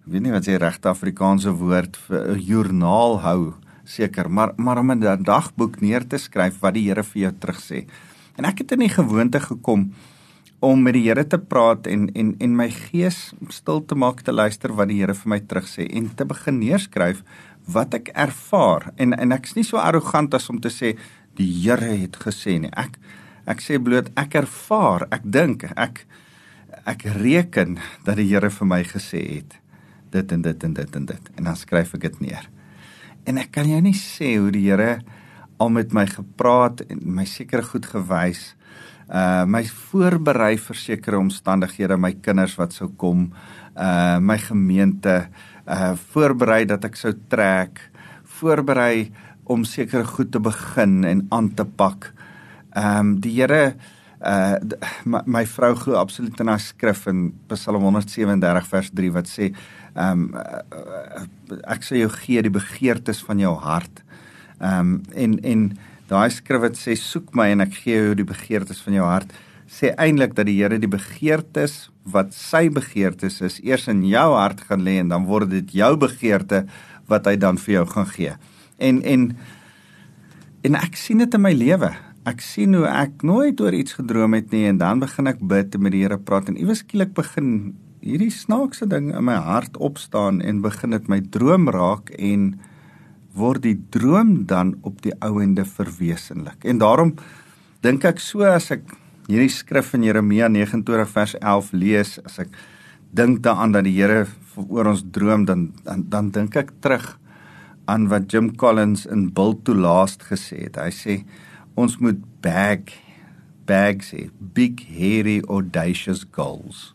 ek 0.01 0.15
weet 0.15 0.25
nie 0.25 0.33
wat 0.33 0.47
se 0.49 0.57
regte 0.59 0.89
Afrikaanse 0.91 1.53
woord 1.55 1.99
vir 2.09 2.33
'n 2.33 2.41
joernaal 2.43 3.21
hou 3.23 3.55
seker, 3.85 4.31
maar 4.31 4.53
maar 4.57 4.79
om 4.79 4.91
'n 4.91 5.23
dagboek 5.23 5.81
neer 5.81 6.07
te 6.07 6.19
skryf 6.19 6.61
wat 6.61 6.75
die 6.75 6.89
Here 6.89 7.03
vir 7.03 7.23
jou 7.23 7.33
terugsê. 7.33 7.87
En 8.37 8.45
ek 8.45 8.59
het 8.59 8.73
in 8.73 8.79
die 8.79 8.89
gewoonte 8.89 9.41
gekom 9.41 9.93
om 10.61 10.83
met 10.83 10.95
die 10.95 11.09
Here 11.09 11.27
te 11.27 11.39
praat 11.39 11.87
en 11.87 12.09
en 12.15 12.35
en 12.39 12.57
my 12.57 12.71
gees 12.71 13.33
stil 13.49 13.85
te 13.85 13.95
maak 13.95 14.23
te 14.23 14.33
luister 14.33 14.73
wat 14.73 14.89
die 14.89 14.99
Here 15.01 15.15
vir 15.15 15.29
my 15.29 15.41
terugsê 15.41 15.87
en 15.91 16.15
te 16.15 16.25
begin 16.25 16.59
neerskryf 16.59 17.23
wat 17.67 17.95
ek 17.95 18.09
ervaar. 18.15 18.93
En 18.97 19.13
en 19.13 19.33
ek's 19.33 19.55
nie 19.55 19.65
so 19.65 19.77
arrogant 19.77 20.35
as 20.35 20.49
om 20.51 20.61
te 20.61 20.69
sê 20.69 20.97
die 21.37 21.53
Here 21.63 21.97
het 21.97 22.17
gesê 22.17 22.59
nie. 22.61 22.71
Ek 22.77 22.99
ek 23.47 23.63
sê 23.65 23.79
bloot 23.83 24.11
ek 24.21 24.37
ervaar, 24.43 25.07
ek 25.13 25.25
dink, 25.25 25.65
ek 25.77 26.05
ek 26.89 27.05
reken 27.21 27.79
dat 28.07 28.17
die 28.17 28.29
Here 28.31 28.51
vir 28.51 28.67
my 28.69 28.83
gesê 28.87 29.21
het 29.41 29.59
dit 30.11 30.33
en 30.33 30.43
dit 30.43 30.65
en 30.65 30.75
dit 30.75 30.97
en 30.97 31.07
dit 31.07 31.31
en 31.37 31.49
dan 31.51 31.59
skryf 31.59 31.95
ek 31.95 32.07
dit 32.09 32.21
neer. 32.29 32.47
En 33.29 33.39
ek 33.39 33.53
kan 33.55 33.69
jou 33.69 33.81
nie 33.85 33.97
sê 33.97 34.37
hoe 34.39 34.51
die 34.55 34.67
Here 34.69 35.01
al 35.61 35.71
met 35.75 35.93
my 35.93 36.07
gepraat 36.09 36.83
en 36.89 37.03
my 37.05 37.27
seker 37.29 37.63
goed 37.67 37.87
gewys. 37.91 38.55
Uh 39.11 39.45
my 39.51 39.63
voorberei 39.67 40.55
vir 40.63 40.79
sekere 40.79 41.19
omstandighede, 41.19 41.99
my 41.99 42.13
kinders 42.23 42.57
wat 42.59 42.75
sou 42.77 42.89
kom, 42.97 43.29
uh 43.75 44.19
my 44.23 44.39
gemeente, 44.41 45.27
uh 45.67 45.93
voorberei 46.13 46.65
dat 46.71 46.87
ek 46.87 46.97
sou 46.97 47.13
trek, 47.29 47.83
voorberei 48.39 49.11
om 49.51 49.67
sekere 49.67 50.07
goed 50.07 50.31
te 50.33 50.41
begin 50.41 51.03
en 51.05 51.27
aan 51.35 51.51
te 51.55 51.67
pak. 51.67 52.13
Ehm 52.75 52.99
um, 52.99 53.21
die 53.21 53.35
Here 53.41 53.75
uh 54.21 54.57
my, 55.05 55.23
my 55.25 55.45
vrou 55.49 55.75
glo 55.75 55.97
absoluut 55.97 56.41
in 56.41 56.49
haar 56.53 56.61
skrif 56.61 57.07
in 57.09 57.31
Psalm 57.49 57.83
137 57.83 58.67
vers 58.69 58.91
3 58.93 59.13
wat 59.17 59.29
sê 59.29 59.51
ehm 59.95 60.27
um, 60.27 60.35
uh, 60.37 61.25
ek 61.73 61.87
sê 61.87 62.03
jou 62.03 62.11
gee 62.21 62.43
die 62.43 62.53
begeertes 62.53 63.25
van 63.27 63.41
jou 63.41 63.55
hart. 63.59 64.03
Ehm 64.61 64.81
um, 64.81 64.99
en 65.15 65.39
en 65.45 65.71
daai 66.11 66.31
skrif 66.31 66.61
wat 66.67 66.77
sê 66.79 66.97
soek 66.99 67.35
my 67.35 67.49
en 67.55 67.65
ek 67.65 67.75
gee 67.83 67.97
jou 67.97 68.19
die 68.19 68.29
begeertes 68.29 68.83
van 68.85 68.99
jou 68.99 69.07
hart 69.07 69.33
sê 69.71 69.93
eintlik 69.95 70.35
dat 70.35 70.49
die 70.49 70.59
Here 70.59 70.81
die 70.83 70.91
begeertes 70.91 71.89
wat 72.11 72.35
sy 72.35 72.67
begeertes 72.75 73.39
is 73.47 73.61
eers 73.63 73.87
in 73.89 74.03
jou 74.09 74.27
hart 74.35 74.65
gaan 74.67 74.83
lê 74.87 74.99
en 74.99 75.13
dan 75.13 75.29
word 75.31 75.53
dit 75.53 75.75
jou 75.79 75.93
begeerte 76.01 76.65
wat 77.11 77.27
hy 77.31 77.37
dan 77.39 77.59
vir 77.59 77.81
jou 77.81 77.87
gaan 77.95 78.09
gee. 78.11 78.37
En 78.79 79.03
en 79.03 79.31
en 80.67 80.77
ek 80.77 80.99
sien 80.99 81.23
dit 81.23 81.35
in 81.35 81.45
my 81.45 81.53
lewe 81.57 81.93
ek 82.29 82.43
sien 82.45 82.75
hoe 82.77 82.89
ek 82.89 83.23
nooit 83.25 83.61
oor 83.65 83.75
iets 83.77 83.97
gedroom 83.97 84.35
het 84.37 84.51
nie 84.53 84.67
en 84.69 84.81
dan 84.81 85.01
begin 85.01 85.31
ek 85.31 85.41
bid 85.41 85.75
en 85.75 85.85
met 85.87 85.95
die 85.95 86.03
Here 86.05 86.19
praat 86.19 86.51
en 86.53 86.59
iewes 86.61 86.83
skielik 86.85 87.15
begin 87.17 87.73
hierdie 88.05 88.33
snaakse 88.33 88.89
ding 88.89 89.11
in 89.13 89.25
my 89.29 89.37
hart 89.41 89.77
opstaan 89.81 90.41
en 90.45 90.61
begin 90.65 90.97
dit 90.97 91.09
my 91.09 91.21
droom 91.33 91.69
raak 91.73 92.13
en 92.19 92.55
word 93.37 93.63
die 93.65 93.77
droom 93.95 94.45
dan 94.51 94.75
op 94.83 95.01
die 95.05 95.15
ouende 95.23 95.65
verwesenlik. 95.65 96.65
En 96.65 96.81
daarom 96.81 97.15
dink 97.85 98.05
ek 98.05 98.21
so 98.21 98.45
as 98.49 98.71
ek 98.75 98.85
hierdie 99.31 99.53
skrif 99.53 99.95
in 99.97 100.05
Jeremia 100.09 100.49
29 100.51 101.07
vers 101.13 101.37
11 101.39 101.73
lees, 101.77 102.17
as 102.27 102.41
ek 102.43 102.51
dink 103.15 103.45
daaraan 103.45 103.77
dat 103.77 103.87
die 103.87 103.97
Here 103.97 104.27
oor 104.61 104.91
ons 104.91 105.05
droom 105.15 105.47
dan 105.49 105.71
dan, 105.87 106.05
dan 106.11 106.33
dink 106.35 106.57
ek 106.59 106.75
terug 106.83 107.15
aan 107.91 108.09
wat 108.11 108.29
Jim 108.33 108.51
Collins 108.57 109.07
in 109.07 109.31
Build 109.35 109.65
to 109.65 109.75
Last 109.75 110.27
gesê 110.29 110.67
het. 110.67 110.77
Hy 110.77 110.91
sê 110.95 111.23
ons 111.75 111.97
moet 112.03 112.19
bag 112.43 112.91
bags 113.71 114.11
hê, 114.15 114.29
big 114.55 114.83
hairy 114.91 115.41
audacious 115.47 116.25
goals. 116.35 116.91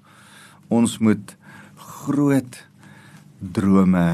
Ons 0.73 0.97
moet 0.99 1.35
groot 1.75 2.59
drome 3.39 4.07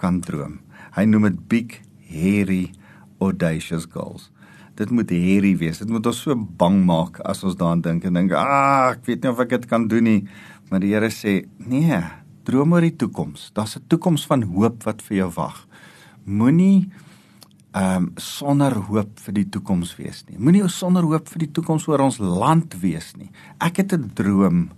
kan 0.00 0.20
droom. 0.24 0.60
Hy 0.96 1.04
noem 1.08 1.30
dit 1.30 1.42
big 1.50 1.76
hairy 2.08 2.70
audacious 3.20 3.86
goals. 3.92 4.30
Dit 4.76 4.92
moet 4.92 5.10
hairy 5.12 5.54
wees. 5.60 5.80
Dit 5.80 5.92
moet 5.92 6.06
ons 6.08 6.22
so 6.26 6.36
bang 6.36 6.82
maak 6.88 7.20
as 7.28 7.42
ons 7.44 7.56
daaraan 7.56 7.84
dink 7.84 8.04
en 8.04 8.14
dink, 8.14 8.32
"Ag, 8.32 8.98
ek 8.98 9.06
weet 9.06 9.22
nie 9.22 9.30
of 9.30 9.40
ek 9.40 9.48
dit 9.48 9.66
kan 9.66 9.88
doen 9.88 10.04
nie." 10.04 10.28
Maar 10.70 10.80
die 10.80 10.92
Here 10.92 11.08
sê, 11.08 11.46
"Nee, 11.58 12.02
droom 12.44 12.72
oor 12.72 12.80
die 12.80 12.96
toekoms. 12.96 13.50
Daar's 13.54 13.76
'n 13.76 13.84
toekoms 13.88 14.26
van 14.26 14.42
hoop 14.42 14.84
wat 14.84 15.02
vir 15.02 15.16
jou 15.16 15.30
wag. 15.34 15.66
Moenie 16.24 16.88
ehm 17.76 17.96
um, 17.96 18.12
sonder 18.16 18.72
hoop 18.88 19.18
vir 19.20 19.34
die 19.36 19.48
toekoms 19.52 19.96
wees 19.98 20.22
nie. 20.30 20.38
Moenie 20.40 20.64
sonder 20.72 21.04
hoop 21.04 21.28
vir 21.28 21.42
die 21.44 21.52
toekoms 21.58 21.84
oor 21.90 22.06
ons 22.06 22.16
land 22.18 22.78
wees 22.80 23.10
nie. 23.20 23.28
Ek 23.60 23.82
het 23.82 23.92
'n 23.92 24.12
droom 24.14 24.70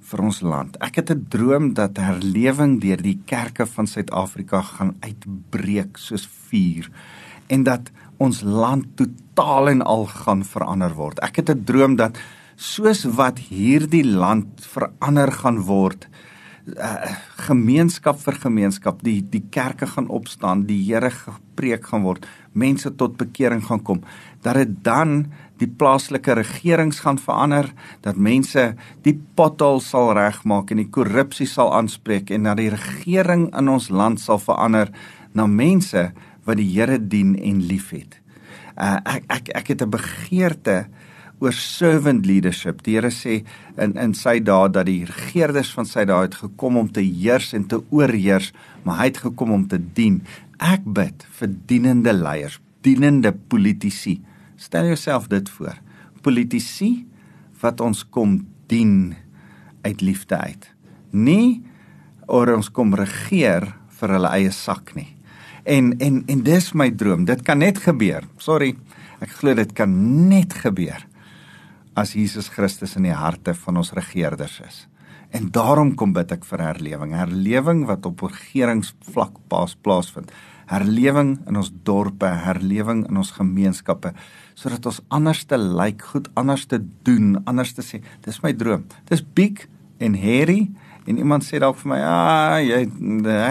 vir 0.00 0.20
ons 0.20 0.40
land. 0.42 0.76
Ek 0.80 0.96
het 1.00 1.10
'n 1.10 1.26
droom 1.28 1.72
dat 1.74 1.96
herlewing 1.96 2.80
deur 2.80 3.00
die 3.02 3.20
kerke 3.24 3.66
van 3.66 3.86
Suid-Afrika 3.86 4.60
gaan 4.60 4.96
uitbreek 5.00 5.96
soos 5.96 6.28
vuur 6.48 6.90
en 7.48 7.62
dat 7.62 7.90
ons 8.18 8.42
land 8.42 8.84
totaal 8.96 9.68
en 9.68 9.82
al 9.82 10.06
gaan 10.06 10.44
verander 10.44 10.94
word. 10.94 11.18
Ek 11.20 11.36
het 11.36 11.50
'n 11.50 11.64
droom 11.64 11.96
dat 11.96 12.18
soos 12.56 13.04
wat 13.04 13.38
hierdie 13.38 14.04
land 14.04 14.46
verander 14.60 15.32
gaan 15.32 15.60
word 15.60 16.08
uh, 16.66 17.16
gemeenskap 17.48 18.20
vir 18.22 18.38
gemeenskap 18.44 19.02
die 19.02 19.20
die 19.22 19.42
kerke 19.50 19.86
gaan 19.86 20.08
opstaan 20.08 20.66
die 20.68 20.80
Here 20.86 21.10
gepreek 21.10 21.88
gaan 21.90 22.04
word 22.06 22.26
mense 22.52 22.90
tot 22.96 23.16
bekering 23.20 23.64
gaan 23.66 23.82
kom 23.82 24.02
dat 24.42 24.60
dit 24.60 24.76
dan 24.84 25.32
die 25.62 25.68
plaaslike 25.68 26.34
regerings 26.38 27.02
gaan 27.04 27.18
verander 27.18 27.70
dat 28.02 28.16
mense 28.16 28.72
die 29.06 29.14
pothol 29.36 29.80
sal 29.80 30.12
regmaak 30.18 30.70
en 30.70 30.82
die 30.82 30.90
korrupsie 30.90 31.46
sal 31.50 31.72
aanspreek 31.74 32.30
en 32.34 32.50
dat 32.50 32.58
die 32.58 32.72
regering 32.74 33.48
in 33.58 33.70
ons 33.70 33.90
land 33.90 34.20
sal 34.20 34.42
verander 34.42 34.90
na 35.34 35.46
mense 35.46 36.10
wat 36.46 36.58
die 36.58 36.68
Here 36.72 36.98
dien 36.98 37.36
en 37.38 37.62
liefhet. 37.68 38.18
Uh, 38.72 38.98
ek 39.04 39.28
ek 39.30 39.48
ek 39.54 39.66
het 39.72 39.82
'n 39.82 39.90
begeerte 39.90 40.76
oor 41.42 41.54
servant 41.56 42.26
leadership. 42.26 42.84
Die 42.86 42.94
Here 42.96 43.10
sê 43.10 43.40
in 43.80 43.96
in 43.98 44.14
sy 44.14 44.38
dae 44.44 44.70
dat 44.70 44.86
die 44.86 45.02
regerders 45.08 45.72
van 45.74 45.88
sy 45.88 46.04
dae 46.08 46.28
het 46.28 46.38
gekom 46.38 46.78
om 46.78 46.90
te 46.94 47.02
heers 47.02 47.50
en 47.56 47.66
te 47.68 47.80
oorheers, 47.90 48.52
maar 48.86 49.02
hy 49.02 49.08
het 49.10 49.22
gekom 49.24 49.54
om 49.58 49.66
te 49.68 49.80
dien. 49.96 50.20
Ek 50.62 50.86
bid 50.86 51.26
vir 51.40 51.50
dienende 51.70 52.14
leiers, 52.14 52.60
dienende 52.86 53.34
politici. 53.34 54.20
Stel 54.56 54.92
jouself 54.92 55.26
dit 55.32 55.50
voor. 55.56 55.80
Politici 56.22 56.92
wat 57.62 57.82
ons 57.82 58.04
kom 58.06 58.44
dien 58.70 59.14
uit 59.82 60.02
liefde 60.02 60.38
uit. 60.38 60.68
Nie 61.10 61.62
oor 62.30 62.54
ons 62.54 62.70
kom 62.70 62.94
regeer 62.94 63.72
vir 63.98 64.14
hulle 64.14 64.30
eie 64.38 64.54
sak 64.54 64.94
nie. 64.94 65.10
En 65.66 65.90
en 65.98 66.22
en 66.30 66.42
dis 66.46 66.74
my 66.78 66.90
droom. 66.94 67.26
Dit 67.26 67.42
kan 67.46 67.58
net 67.58 67.82
gebeur. 67.82 68.22
Sorry. 68.38 68.76
Ek 69.22 69.34
glo 69.38 69.54
dit 69.54 69.74
kan 69.74 69.90
net 70.30 70.54
gebeur 70.62 71.02
as 71.98 72.14
Jesus 72.16 72.48
Christus 72.52 72.96
in 72.96 73.08
die 73.08 73.16
harte 73.16 73.54
van 73.54 73.80
ons 73.80 73.92
regerders 73.96 74.60
is. 74.64 74.86
En 75.32 75.48
daarom 75.52 75.94
kom 75.96 76.12
bid 76.12 76.32
ek 76.34 76.44
vir 76.44 76.60
herlewing, 76.60 77.14
herlewing 77.16 77.86
wat 77.88 78.06
op 78.08 78.24
regeringsvlak 78.26 79.38
pas 79.48 79.74
plaasvind. 79.84 80.32
Herlewing 80.72 81.38
in 81.48 81.56
ons 81.60 81.72
dorpe, 81.84 82.28
herlewing 82.28 83.06
in 83.08 83.20
ons 83.20 83.34
gemeenskappe 83.36 84.14
sodat 84.54 84.84
ons 84.86 85.00
anders 85.08 85.40
te 85.48 85.56
lyk, 85.56 85.78
like, 85.78 86.08
goed 86.12 86.28
anders 86.36 86.66
te 86.68 86.78
doen, 87.06 87.38
anders 87.48 87.72
te 87.72 87.82
sê. 87.82 88.02
Dis 88.24 88.42
my 88.44 88.52
droom. 88.52 88.84
Dis 89.08 89.24
big 89.24 89.64
en 89.98 90.14
hairy 90.14 90.68
en 91.08 91.18
iemand 91.18 91.44
sê 91.44 91.58
dalk 91.58 91.78
vir 91.80 91.88
my, 91.88 92.00
"Ah, 92.00 92.60
jy 92.60 92.86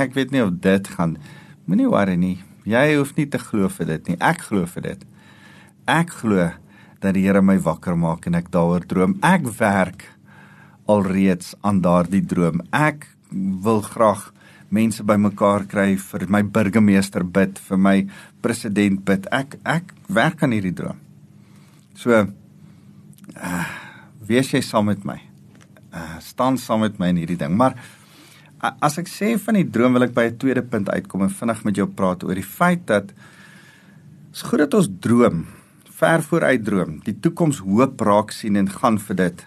ek 0.03 0.13
weet 0.13 0.31
nie 0.31 0.43
of 0.43 0.61
dit 0.61 0.87
gaan 0.87 1.17
Moenie 1.71 1.87
worry 1.87 2.17
nie. 2.17 2.35
Jy 2.67 2.97
hoef 2.97 3.13
nie 3.15 3.27
te 3.31 3.39
glo 3.39 3.69
vir 3.71 3.87
dit 3.93 4.09
nie. 4.11 4.17
Ek 4.19 4.41
glo 4.49 4.65
vir 4.73 4.83
dit. 4.89 5.03
Ek 5.87 6.09
glo 6.21 6.49
dat 7.01 7.15
die 7.17 7.25
Here 7.25 7.41
my 7.41 7.57
wakker 7.61 7.97
maak 7.97 8.27
en 8.29 8.37
ek 8.37 8.51
daaroor 8.53 8.85
droom. 8.87 9.17
Ek 9.25 9.47
werk 9.57 10.05
alreeds 10.89 11.55
aan 11.65 11.81
daardie 11.81 12.23
droom. 12.25 12.61
Ek 12.71 13.07
wil 13.31 13.81
graag 13.85 14.29
mense 14.71 15.03
bymekaar 15.03 15.65
kry 15.71 15.95
vir 15.99 16.27
my 16.31 16.41
burgemeester 16.47 17.25
bid, 17.27 17.59
vir 17.59 17.79
my 17.79 17.95
president 18.43 19.01
bid. 19.07 19.27
Ek 19.33 19.57
ek 19.67 19.95
werk 20.11 20.43
aan 20.43 20.55
hierdie 20.55 20.75
droom. 20.75 20.99
So 21.97 22.15
uh, 22.15 23.65
wees 24.27 24.53
jy 24.53 24.61
saam 24.65 24.89
met 24.91 25.03
my. 25.07 25.19
Uh, 25.91 26.19
staan 26.23 26.59
saam 26.61 26.85
met 26.85 27.01
my 27.01 27.11
in 27.11 27.19
hierdie 27.23 27.39
ding. 27.39 27.57
Maar 27.57 27.75
uh, 28.61 28.71
as 28.79 28.99
ek 29.01 29.11
sê 29.11 29.33
van 29.41 29.59
die 29.59 29.67
droom 29.67 29.97
wil 29.97 30.07
ek 30.07 30.15
by 30.15 30.29
'n 30.29 30.37
tweede 30.39 30.63
punt 30.63 30.89
uitkom 30.89 31.25
en 31.27 31.33
vinnig 31.33 31.65
met 31.65 31.81
jou 31.81 31.87
praat 31.87 32.23
oor 32.23 32.35
die 32.35 32.45
feit 32.45 32.85
dat 32.87 33.11
is 34.31 34.45
goed 34.47 34.63
dat 34.63 34.73
ons 34.73 34.87
droom 35.03 35.43
ver 36.01 36.23
vooruit 36.25 36.63
droom, 36.65 36.95
die 37.05 37.13
toekoms 37.13 37.59
hoop 37.61 38.01
raak 38.01 38.31
sien 38.33 38.57
en 38.57 38.69
gaan 38.69 38.97
vir 39.05 39.17
dit. 39.19 39.43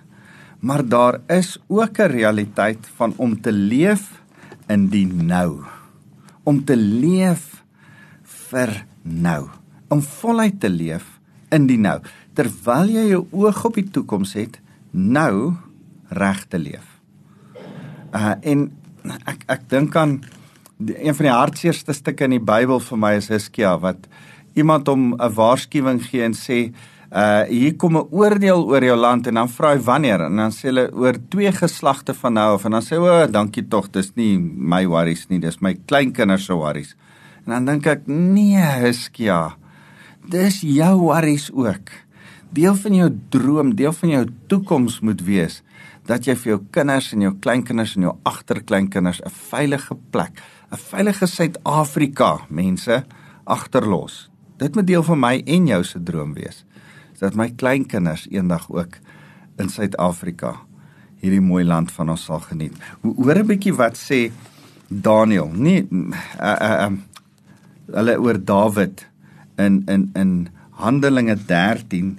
Maar 0.64 0.84
daar 0.87 1.20
is 1.28 1.58
ook 1.68 1.99
'n 1.99 2.14
realiteit 2.14 2.87
van 2.96 3.12
om 3.16 3.40
te 3.40 3.52
leef 3.52 4.23
in 4.68 4.88
die 4.88 5.06
nou. 5.06 5.64
Om 6.44 6.64
te 6.64 6.76
leef 6.76 7.64
vir 8.23 8.87
nou. 9.02 9.49
Om 9.88 10.02
voluit 10.02 10.61
te 10.61 10.70
leef 10.70 11.04
in 11.50 11.66
die 11.66 11.78
nou 11.78 12.00
terwyl 12.34 12.88
jy 12.90 13.08
jou 13.08 13.26
oog 13.30 13.64
op 13.64 13.75
die 13.75 13.90
toekoms 13.90 14.34
het, 14.34 14.61
nou 14.90 15.54
reg 16.08 16.44
te 16.50 16.58
leef. 16.58 16.87
Uh 18.14 18.34
en 18.42 18.70
ek 19.26 19.44
ek 19.46 19.68
dink 19.68 19.96
aan 19.96 20.20
die, 20.76 20.96
een 20.99 21.14
van 21.14 21.26
die 21.26 21.34
hartseerste 21.34 21.92
stukke 21.92 22.25
in 22.25 22.38
die 22.38 22.46
Bybel 22.52 22.80
vir 22.80 22.99
my 22.99 23.12
is 23.18 23.28
Hiskia 23.28 23.76
wat 23.78 24.08
iemand 24.54 24.87
hom 24.87 25.14
'n 25.14 25.34
waarskuwing 25.34 26.02
gee 26.02 26.23
en 26.23 26.34
sê 26.34 26.73
uh 27.14 27.44
hier 27.46 27.76
kom 27.76 27.96
'n 27.96 28.08
oordeel 28.11 28.64
oor 28.66 28.82
jou 28.82 28.96
land 28.96 29.26
en 29.26 29.34
dan 29.34 29.49
vra 29.49 29.75
hy 29.75 29.78
wanneer? 29.78 30.20
En 30.20 30.37
dan 30.37 30.50
sê 30.50 30.68
hulle 30.70 30.90
oor 30.92 31.14
twee 31.28 31.52
geslagte 31.52 32.14
van 32.14 32.32
nou 32.32 32.54
af. 32.54 32.64
En 32.64 32.70
dan 32.70 32.82
sê 32.82 32.96
o 32.99 33.06
oh, 33.06 33.30
dankie 33.30 33.68
tog 33.68 33.90
dis 33.90 34.11
nie 34.16 34.38
my 34.38 34.87
worries 34.87 35.28
nie 35.28 35.38
dis 35.38 35.61
my 35.61 35.75
kleinkinders 35.87 36.44
se 36.44 36.52
worries. 36.52 36.96
En 37.46 37.52
dan 37.52 37.64
dink 37.64 37.87
ek 37.87 38.06
nee 38.06 38.58
Hiskia 38.82 39.56
dis 40.28 40.61
jou 40.61 40.99
worries 40.99 41.50
ook. 41.52 41.92
Deel 42.50 42.75
van 42.75 42.94
jou 42.94 43.11
droom 43.28 43.75
deel 43.75 43.92
van 43.92 44.08
jou 44.08 44.26
toekoms 44.49 45.00
moet 45.00 45.20
wees 45.23 45.62
dat 46.06 46.26
jy 46.26 46.34
vir 46.37 46.50
jou 46.50 46.61
kinders 46.70 47.12
en 47.12 47.20
jou 47.20 47.32
kleinkinders 47.40 47.96
en 47.96 48.08
jou 48.08 48.16
agterkleinkinders 48.25 49.20
'n 49.25 49.30
veilige 49.30 49.96
plek 50.11 50.42
'n 50.73 50.76
veilige 50.76 51.26
Suid-Afrika 51.26 52.40
mense 52.49 53.04
agterlos 53.44 54.33
Dit 54.56 54.75
moet 54.75 54.87
deel 54.87 55.02
van 55.02 55.18
my 55.18 55.42
en 55.44 55.66
jou 55.66 55.84
se 55.84 56.02
droom 56.02 56.34
wees. 56.34 56.64
Dat 57.18 57.34
my 57.34 57.50
kleinkinders 57.56 58.26
eendag 58.30 58.66
ook 58.70 58.99
in 59.56 59.68
Suid-Afrika 59.68 60.58
hierdie 61.25 61.40
mooi 61.40 61.64
land 61.64 61.92
van 61.94 62.12
ons 62.12 62.26
sal 62.28 62.42
geniet. 62.44 62.76
Hoor 63.00 63.38
'n 63.40 63.46
bietjie 63.49 63.75
wat 63.75 63.96
sê 63.96 64.30
Daniel, 64.88 65.49
nie 65.52 65.87
uh 66.40 66.56
uh 66.61 66.87
um 66.87 67.02
hulle 67.92 68.18
oor 68.20 68.38
Dawid 68.44 69.06
in 69.56 69.82
in 69.87 70.11
in 70.14 70.49
Handelinge 70.70 71.37
13 71.46 72.18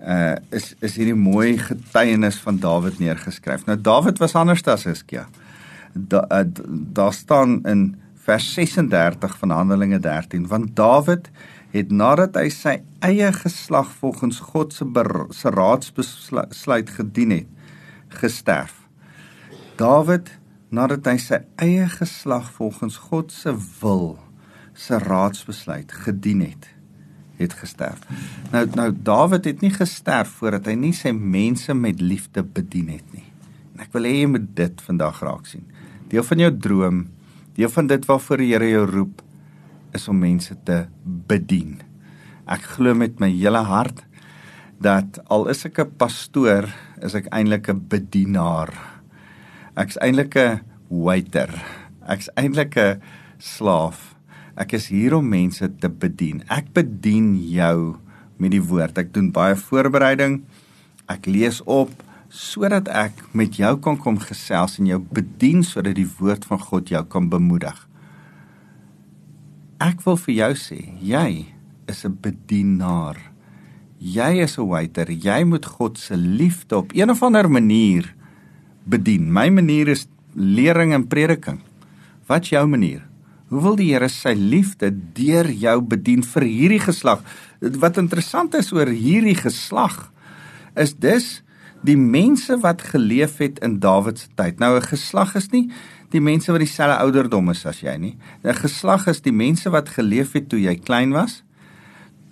uh 0.00 0.36
is 0.50 0.74
is 0.80 0.96
hierdie 0.96 1.16
mooi 1.16 1.58
getuienis 1.58 2.36
van 2.36 2.58
Dawid 2.58 2.98
neergeskryf. 2.98 3.66
Nou 3.66 3.80
Dawid 3.80 4.18
was 4.18 4.34
anders 4.34 4.62
as 4.66 4.84
Hiskia. 4.84 5.26
Daar 5.94 6.26
da, 6.28 6.44
da 6.92 7.10
staan 7.10 7.62
in 7.64 7.96
vers 8.14 8.54
36 8.54 9.38
van 9.38 9.50
Handelinge 9.50 9.98
13 10.00 10.46
want 10.46 10.76
Dawid 10.76 11.30
het 11.74 11.90
nadat 11.90 12.36
hy 12.38 12.48
sy 12.54 12.76
eie 13.02 13.32
geslag 13.34 13.90
volgens 13.98 14.38
God 14.52 14.72
se 14.72 14.86
se 15.34 15.50
raadsbesluit 15.50 16.90
gedien 16.90 17.30
het, 17.34 17.48
gesterf. 18.08 18.76
Dawid 19.76 20.30
nadat 20.70 21.06
hy 21.10 21.16
sy 21.18 21.40
eie 21.62 21.88
geslag 21.90 22.46
volgens 22.54 22.96
God 23.10 23.32
se 23.34 23.52
wil, 23.80 24.18
se 24.74 24.98
raadsbesluit 24.98 25.92
gedien 26.06 26.44
het, 26.46 26.70
het 27.38 27.58
gesterf. 27.58 28.06
Nou 28.54 28.64
nou 28.78 28.88
Dawid 28.94 29.50
het 29.50 29.60
nie 29.62 29.74
gesterf 29.74 30.38
voordat 30.38 30.70
hy 30.70 30.78
nie 30.78 30.94
sy 30.94 31.10
mense 31.10 31.74
met 31.74 32.00
liefde 32.00 32.46
bedien 32.46 32.94
het 32.94 33.06
nie. 33.14 33.26
En 33.74 33.82
ek 33.82 33.90
wil 33.94 34.06
hê 34.06 34.20
jy 34.20 34.30
moet 34.30 34.46
dit 34.54 34.86
vandag 34.86 35.18
raak 35.26 35.50
sien. 35.50 35.66
Deel 36.10 36.22
van 36.22 36.42
jou 36.46 36.54
droom, 36.54 37.04
deel 37.58 37.70
van 37.74 37.90
dit 37.90 38.06
waarvoor 38.06 38.42
die 38.42 38.52
Here 38.52 38.70
jou 38.70 38.86
roep, 38.90 39.22
is 39.94 40.08
om 40.08 40.18
mense 40.18 40.54
te 40.66 40.84
bedien. 41.04 41.78
Ek 42.50 42.66
glo 42.76 42.94
met 42.94 43.20
my 43.22 43.30
hele 43.30 43.62
hart 43.64 44.02
dat 44.82 45.20
al 45.32 45.48
is 45.48 45.64
ek 45.64 45.78
'n 45.78 45.96
pastoor, 45.96 46.68
is 47.02 47.14
ek 47.14 47.30
eintlik 47.32 47.68
'n 47.68 47.86
bedienaar. 47.88 48.74
Ek's 49.76 49.96
eintlik 49.96 50.36
'n 50.36 50.60
waiter. 50.88 51.50
Ek's 52.06 52.28
eintlik 52.36 52.76
'n 52.76 53.00
slaaf. 53.38 54.14
Ek 54.56 54.72
is 54.72 54.88
hier 54.88 55.14
om 55.14 55.28
mense 55.28 55.66
te 55.80 55.88
bedien. 55.88 56.42
Ek 56.48 56.72
bedien 56.72 57.34
jou 57.50 57.96
met 58.36 58.50
die 58.50 58.62
woord. 58.62 58.98
Ek 58.98 59.12
doen 59.12 59.30
baie 59.30 59.56
voorbereiding. 59.56 60.44
Ek 61.08 61.26
lees 61.26 61.62
op 61.64 61.90
sodat 62.28 62.88
ek 62.88 63.12
met 63.32 63.56
jou 63.56 63.76
kan 63.78 63.96
kom 63.96 64.18
gesels 64.18 64.78
en 64.78 64.86
jou 64.86 64.98
bedien 64.98 65.62
sodat 65.62 65.94
die 65.94 66.08
woord 66.18 66.44
van 66.44 66.58
God 66.58 66.88
jou 66.88 67.04
kan 67.04 67.28
bemoedig. 67.28 67.88
Ek 69.84 70.00
wil 70.06 70.16
vir 70.16 70.32
jou 70.32 70.52
sê, 70.56 70.78
jy 71.04 71.44
is 71.92 72.04
'n 72.06 72.16
bedienaar. 72.16 73.18
Jy 74.00 74.40
is 74.40 74.56
'n 74.56 74.68
waiter. 74.68 75.10
Jy 75.10 75.44
moet 75.44 75.66
God 75.66 75.98
se 75.98 76.16
liefde 76.16 76.76
op 76.76 76.92
een 76.94 77.10
of 77.10 77.22
ander 77.22 77.50
manier 77.50 78.14
bedien. 78.84 79.32
My 79.32 79.50
manier 79.50 79.88
is 79.88 80.06
lering 80.32 80.94
en 80.94 81.06
prediking. 81.06 81.60
Wat's 82.26 82.48
jou 82.48 82.66
manier? 82.66 83.02
Hoe 83.48 83.60
wil 83.60 83.76
die 83.76 83.92
Here 83.92 84.08
sy 84.08 84.32
liefde 84.32 84.90
deur 85.12 85.50
jou 85.50 85.80
bedien 85.82 86.22
vir 86.22 86.42
hierdie 86.42 86.80
geslag? 86.80 87.20
Wat 87.60 87.98
interessant 87.98 88.54
is 88.54 88.72
oor 88.72 88.86
hierdie 88.86 89.36
geslag 89.36 90.10
is 90.76 90.94
dis 90.94 91.42
die 91.82 91.96
mense 91.96 92.56
wat 92.60 92.82
geleef 92.82 93.38
het 93.38 93.58
in 93.58 93.78
Dawid 93.80 94.18
se 94.18 94.28
tyd. 94.34 94.58
Nou 94.58 94.76
'n 94.76 94.82
geslag 94.82 95.34
is 95.36 95.50
nie 95.50 95.70
die 96.14 96.22
mense 96.22 96.52
wat 96.54 96.62
dieselfde 96.62 97.00
ouderdom 97.02 97.50
is 97.50 97.64
as 97.66 97.82
jy 97.82 97.96
nie. 97.98 98.16
'n 98.44 98.54
Geslag 98.54 99.06
is 99.06 99.20
die 99.20 99.34
mense 99.34 99.70
wat 99.70 99.88
geleef 99.88 100.32
het 100.32 100.48
toe 100.48 100.60
jy 100.60 100.76
klein 100.76 101.10
was 101.12 101.42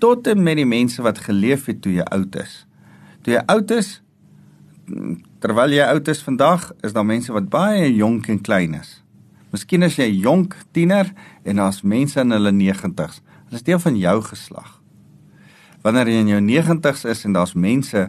tot 0.03 0.27
en 0.27 0.43
met 0.43 0.59
die 0.59 0.67
mense 0.67 1.03
wat 1.03 1.21
geleef 1.23 1.69
het 1.71 1.79
toe 1.85 1.93
jy 1.95 2.05
oud 2.11 2.35
is. 2.41 2.65
Toe 3.23 3.37
jy 3.37 3.43
oud 3.55 3.71
is, 3.71 4.01
terwyl 5.43 5.75
jy 5.77 5.85
oud 5.87 6.09
is 6.11 6.23
vandag, 6.27 6.73
is 6.83 6.95
daar 6.97 7.07
mense 7.07 7.31
wat 7.35 7.47
baie 7.53 7.87
jonk 7.95 8.27
en 8.33 8.41
klein 8.43 8.75
is. 8.75 8.97
Miskien 9.55 9.87
is 9.87 10.01
jy 10.01 10.09
jonk 10.25 10.57
tiener 10.75 11.13
en 11.47 11.61
daar's 11.63 11.85
mense 11.87 12.19
in 12.19 12.35
hulle 12.35 12.51
90's. 12.57 13.21
Hulle 13.47 13.61
is 13.61 13.67
deel 13.69 13.79
van 13.85 13.99
jou 14.01 14.17
geslag. 14.27 14.73
Wanneer 15.87 16.11
jy 16.11 16.25
in 16.25 16.33
jou 16.33 16.43
90's 16.51 17.07
is 17.13 17.23
en 17.29 17.39
daar's 17.39 17.55
mense 17.55 18.09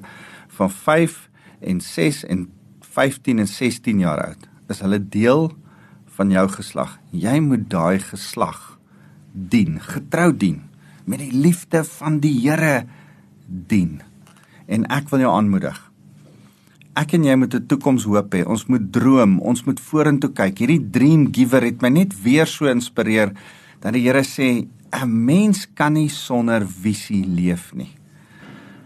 van 0.58 0.74
5 0.74 1.20
en 1.62 1.82
6 1.82 2.24
en 2.26 2.48
15 2.96 3.44
en 3.44 3.50
16 3.50 4.02
jaar 4.02 4.24
oud, 4.32 4.50
is 4.70 4.82
hulle 4.82 5.02
deel 5.14 5.52
van 6.18 6.32
jou 6.34 6.46
geslag. 6.50 6.98
Jy 7.12 7.40
moet 7.40 7.70
daai 7.70 8.00
geslag 8.00 8.78
dien, 9.34 9.80
getrou 9.82 10.30
dien, 10.38 10.62
met 11.06 11.20
die 11.20 11.34
liefde 11.34 11.84
van 11.84 12.20
die 12.24 12.36
Here 12.44 12.86
dien. 13.48 14.02
En 14.68 14.86
ek 14.94 15.10
wil 15.12 15.26
jou 15.26 15.34
aanmoedig. 15.34 15.80
Ek 16.94 17.16
en 17.18 17.24
jy 17.26 17.36
moet 17.36 17.56
'n 17.56 17.66
toekomshoop 17.68 18.34
hê. 18.34 18.46
Ons 18.46 18.68
moet 18.68 18.92
droom, 18.94 19.40
ons 19.40 19.64
moet 19.66 19.80
vorentoe 19.80 20.30
kyk. 20.30 20.58
Hierdie 20.60 20.90
dream 20.92 21.34
giver 21.34 21.64
het 21.64 21.82
my 21.82 21.90
net 21.90 22.14
weer 22.22 22.46
so 22.46 22.66
inspireer 22.66 23.34
dat 23.82 23.94
die 23.94 24.06
Here 24.06 24.24
sê 24.24 24.68
'n 24.94 25.26
mens 25.26 25.68
kan 25.74 25.94
nie 25.94 26.10
sonder 26.10 26.68
visie 26.68 27.26
leef 27.26 27.74
nie. 27.74 27.90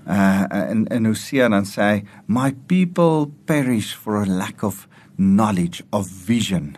Uh 0.07 0.45
en 0.49 0.87
en 0.87 1.05
Hosea 1.05 1.49
dan 1.49 1.65
sê 1.65 2.05
my 2.27 2.55
people 2.67 3.27
perish 3.45 3.93
for 3.93 4.21
a 4.21 4.25
lack 4.25 4.63
of 4.63 4.87
knowledge 5.17 5.83
of 5.91 6.07
vision. 6.25 6.77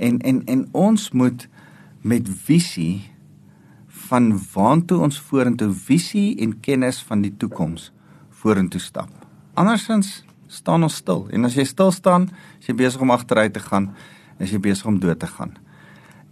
En 0.00 0.18
en 0.24 0.42
en 0.48 0.66
ons 0.72 1.10
moet 1.12 1.46
met 2.00 2.28
visie 2.46 3.10
van 4.08 4.32
waantoe 4.54 5.00
ons 5.04 5.20
vorentoe 5.28 5.70
visie 5.76 6.38
en 6.40 6.56
kennis 6.64 7.02
van 7.04 7.22
die 7.24 7.34
toekoms 7.36 7.90
vorentoe 8.40 8.80
stap. 8.80 9.10
Andersins 9.54 10.22
staan 10.50 10.82
ons 10.82 10.96
stil. 11.02 11.26
En 11.30 11.44
as 11.44 11.54
jy 11.58 11.66
stil 11.68 11.92
staan, 11.92 12.30
is 12.58 12.70
jy 12.70 12.76
besig 12.80 13.02
om 13.04 13.12
agteruit 13.14 13.52
te 13.54 13.62
gaan, 13.62 13.90
is 14.40 14.54
jy 14.54 14.60
besig 14.62 14.88
om 14.88 14.98
dood 15.02 15.20
te 15.20 15.28
gaan. 15.28 15.52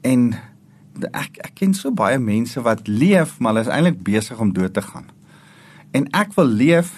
En 0.06 0.32
ek 1.12 1.38
ek 1.44 1.52
ken 1.60 1.76
so 1.76 1.92
baie 1.94 2.18
mense 2.18 2.60
wat 2.64 2.88
leef, 2.88 3.36
maar 3.38 3.54
hulle 3.54 3.66
is 3.66 3.72
eintlik 3.72 4.00
besig 4.06 4.40
om 4.40 4.50
dood 4.54 4.74
te 4.74 4.82
gaan. 4.82 5.10
En 5.94 6.08
ek 6.16 6.34
wil 6.38 6.48
leef 6.48 6.96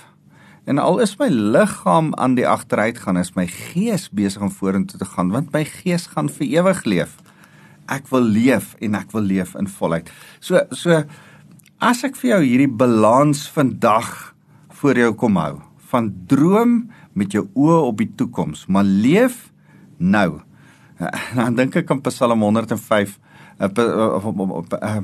en 0.70 0.78
al 0.78 1.00
is 1.02 1.16
my 1.18 1.26
liggaam 1.28 2.12
aan 2.14 2.36
die 2.38 2.46
agteruit 2.46 3.00
gaan, 3.02 3.18
is 3.18 3.34
my 3.34 3.46
gees 3.50 4.06
besig 4.14 4.42
om 4.44 4.52
vorentoe 4.54 5.00
te 5.00 5.08
gaan, 5.08 5.32
want 5.34 5.50
my 5.54 5.64
gees 5.66 6.06
gaan 6.12 6.30
vir 6.30 6.46
ewig 6.46 6.84
leef. 6.86 7.16
Ek 7.90 8.06
wil 8.12 8.22
leef 8.22 8.76
en 8.78 8.94
ek 8.94 9.10
wil 9.16 9.26
leef 9.26 9.56
in 9.58 9.66
volheid. 9.66 10.10
So 10.38 10.62
so 10.70 11.02
as 11.82 12.04
ek 12.06 12.14
vir 12.20 12.36
jou 12.36 12.42
hierdie 12.44 12.70
balans 12.70 13.48
vandag 13.50 14.12
voor 14.80 15.00
jou 15.00 15.10
kom 15.18 15.40
hou 15.40 15.56
van 15.90 16.12
droom 16.30 16.84
met 17.18 17.34
jou 17.34 17.48
oë 17.58 17.80
op 17.88 17.98
die 17.98 18.12
toekoms, 18.14 18.68
maar 18.70 18.86
leef 18.86 19.48
nou. 19.98 20.38
Dan 21.34 21.58
dink 21.58 21.80
ek 21.82 21.90
aan 21.90 22.04
Psalm 22.06 22.46
105 22.46 23.18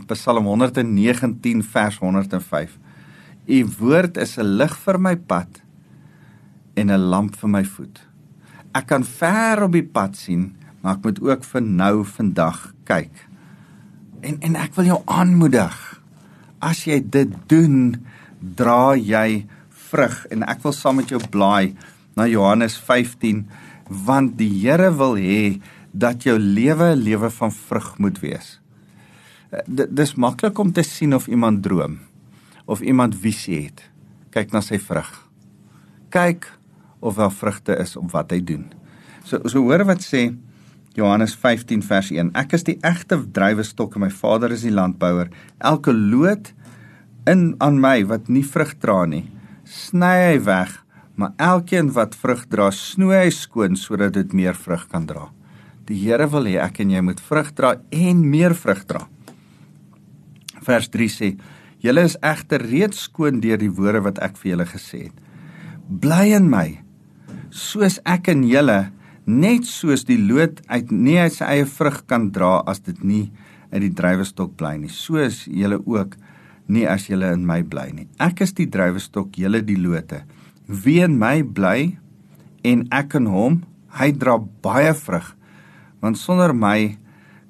Psalm 0.07 0.47
119 0.47 1.63
vers 1.75 1.99
105. 1.99 2.79
U 3.47 3.59
woord 3.79 4.17
is 4.19 4.35
'n 4.39 4.59
lig 4.59 4.75
vir 4.75 4.99
my 4.99 5.15
pad 5.17 5.63
en 6.75 6.91
'n 6.91 7.09
lamp 7.11 7.37
vir 7.37 7.49
my 7.49 7.65
voet. 7.65 8.01
Ek 8.75 8.87
kan 8.87 9.05
ver 9.05 9.63
op 9.63 9.73
die 9.73 9.87
pad 9.87 10.17
sien, 10.17 10.57
maar 10.83 10.97
ek 10.97 11.05
moet 11.05 11.21
ook 11.21 11.45
vir 11.45 11.63
nou 11.63 12.05
vandag 12.05 12.75
kyk. 12.85 13.15
En 14.21 14.41
en 14.41 14.57
ek 14.57 14.75
wil 14.75 14.85
jou 14.85 15.03
aanmoedig. 15.07 16.03
As 16.61 16.85
jy 16.85 17.01
dit 17.11 17.31
doen, 17.47 18.05
dra 18.41 18.97
jy 18.97 19.47
vrug 19.71 20.27
en 20.31 20.43
ek 20.43 20.63
wil 20.63 20.73
saam 20.73 20.97
met 20.97 21.09
jou 21.09 21.21
blaai 21.31 21.77
na 22.17 22.27
Johannes 22.27 22.77
15 22.77 23.47
want 23.89 24.37
die 24.37 24.51
Here 24.51 24.91
wil 24.91 25.15
hê 25.15 25.61
dat 25.93 26.23
jou 26.23 26.39
lewe 26.39 26.97
'n 26.97 27.03
lewe 27.03 27.31
van 27.31 27.53
vrug 27.53 27.99
moet 27.99 28.21
wees. 28.21 28.61
Eh, 29.53 29.61
D 29.69 29.87
dis 29.91 30.15
maklik 30.15 30.59
om 30.59 30.73
te 30.73 30.83
sien 30.83 31.15
of 31.15 31.29
iemand 31.29 31.63
droom 31.63 31.99
of 32.67 32.83
iemand 32.83 33.17
visie 33.19 33.63
het. 33.69 33.85
Kyk 34.35 34.53
na 34.53 34.61
sy 34.61 34.79
vrug. 34.83 35.09
Kyk 36.13 36.51
of 37.01 37.17
daar 37.19 37.33
vrugte 37.33 37.77
is 37.79 37.97
op 37.97 38.11
wat 38.15 38.35
hy 38.35 38.43
doen. 38.43 38.67
So 39.27 39.41
so 39.49 39.63
hoor 39.67 39.87
wat 39.87 40.05
sê 40.05 40.29
Johannes 40.97 41.35
15 41.37 41.83
vers 41.85 42.11
1. 42.11 42.33
Ek 42.39 42.55
is 42.57 42.65
die 42.65 42.79
egte 42.87 43.19
druiwestok 43.21 43.97
en 43.97 44.07
my 44.07 44.11
Vader 44.11 44.55
is 44.55 44.65
die 44.65 44.73
landbouer. 44.73 45.29
Elke 45.61 45.93
loot 45.93 46.55
in 47.29 47.51
aan 47.61 47.81
my 47.83 48.01
wat 48.09 48.31
nie 48.33 48.45
vrug 48.47 48.77
dra 48.81 49.03
nie, 49.11 49.27
sny 49.67 50.15
hy 50.23 50.37
weg, 50.47 50.73
maar 51.19 51.35
elkeen 51.43 51.91
wat 51.97 52.15
vrug 52.17 52.47
dra, 52.53 52.71
snoei 52.71 53.25
hy 53.25 53.33
skoon 53.35 53.77
sodat 53.77 54.15
dit 54.17 54.33
meer 54.37 54.57
vrug 54.57 54.87
kan 54.93 55.09
dra. 55.09 55.27
Die 55.87 55.99
Here 56.01 56.29
wil 56.31 56.49
hê 56.49 56.57
ek 56.63 56.81
en 56.83 56.95
jy 56.95 57.03
moet 57.05 57.21
vrug 57.23 57.53
dra 57.59 57.75
en 57.93 58.25
meer 58.31 58.57
vrug 58.59 58.83
dra. 58.89 59.05
Vers 60.67 60.89
3 60.91 61.13
sê: 61.13 61.29
"Julle 61.87 62.03
is 62.03 62.17
egter 62.23 62.63
reeds 62.67 63.07
skoon 63.07 63.41
deur 63.41 63.59
die 63.59 63.71
woorde 63.71 64.03
wat 64.03 64.19
ek 64.19 64.37
vir 64.43 64.51
julle 64.57 64.67
gesê 64.67 65.03
het. 65.07 65.17
Bly 65.87 66.35
in 66.35 66.51
my, 66.51 66.81
soos 67.51 68.01
ek 68.05 68.29
in 68.33 68.43
julle, 68.43 68.91
net 69.27 69.67
soos 69.67 70.05
die 70.07 70.19
loot 70.19 70.63
uit 70.67 70.91
nie 70.91 71.19
uit 71.19 71.35
sy 71.35 71.45
eie 71.45 71.67
vrug 71.67 72.01
kan 72.11 72.31
dra 72.35 72.63
as 72.67 72.81
dit 72.81 72.99
nie 73.05 73.31
uit 73.73 73.83
die 73.83 73.95
druiwestok 73.95 74.57
bly 74.59 74.77
nie. 74.79 74.91
Soos 74.91 75.45
julle 75.47 75.79
ook 75.87 76.17
nie 76.69 76.87
as 76.91 77.07
julle 77.11 77.31
in 77.35 77.47
my 77.47 77.61
bly 77.63 77.91
nie. 77.95 78.09
Ek 78.19 78.43
is 78.43 78.55
die 78.57 78.69
druiwestok, 78.71 79.39
julle 79.39 79.63
die 79.63 79.79
lote. 79.79 80.25
Wie 80.67 81.01
in 81.05 81.19
my 81.19 81.43
bly 81.43 81.97
en 82.67 82.87
ek 82.95 83.19
in 83.19 83.31
hom, 83.31 83.61
hy 83.99 84.11
dra 84.13 84.39
baie 84.39 84.95
vrug 84.95 85.35
want 86.05 86.19
sonder 86.21 86.53
my 86.55 86.99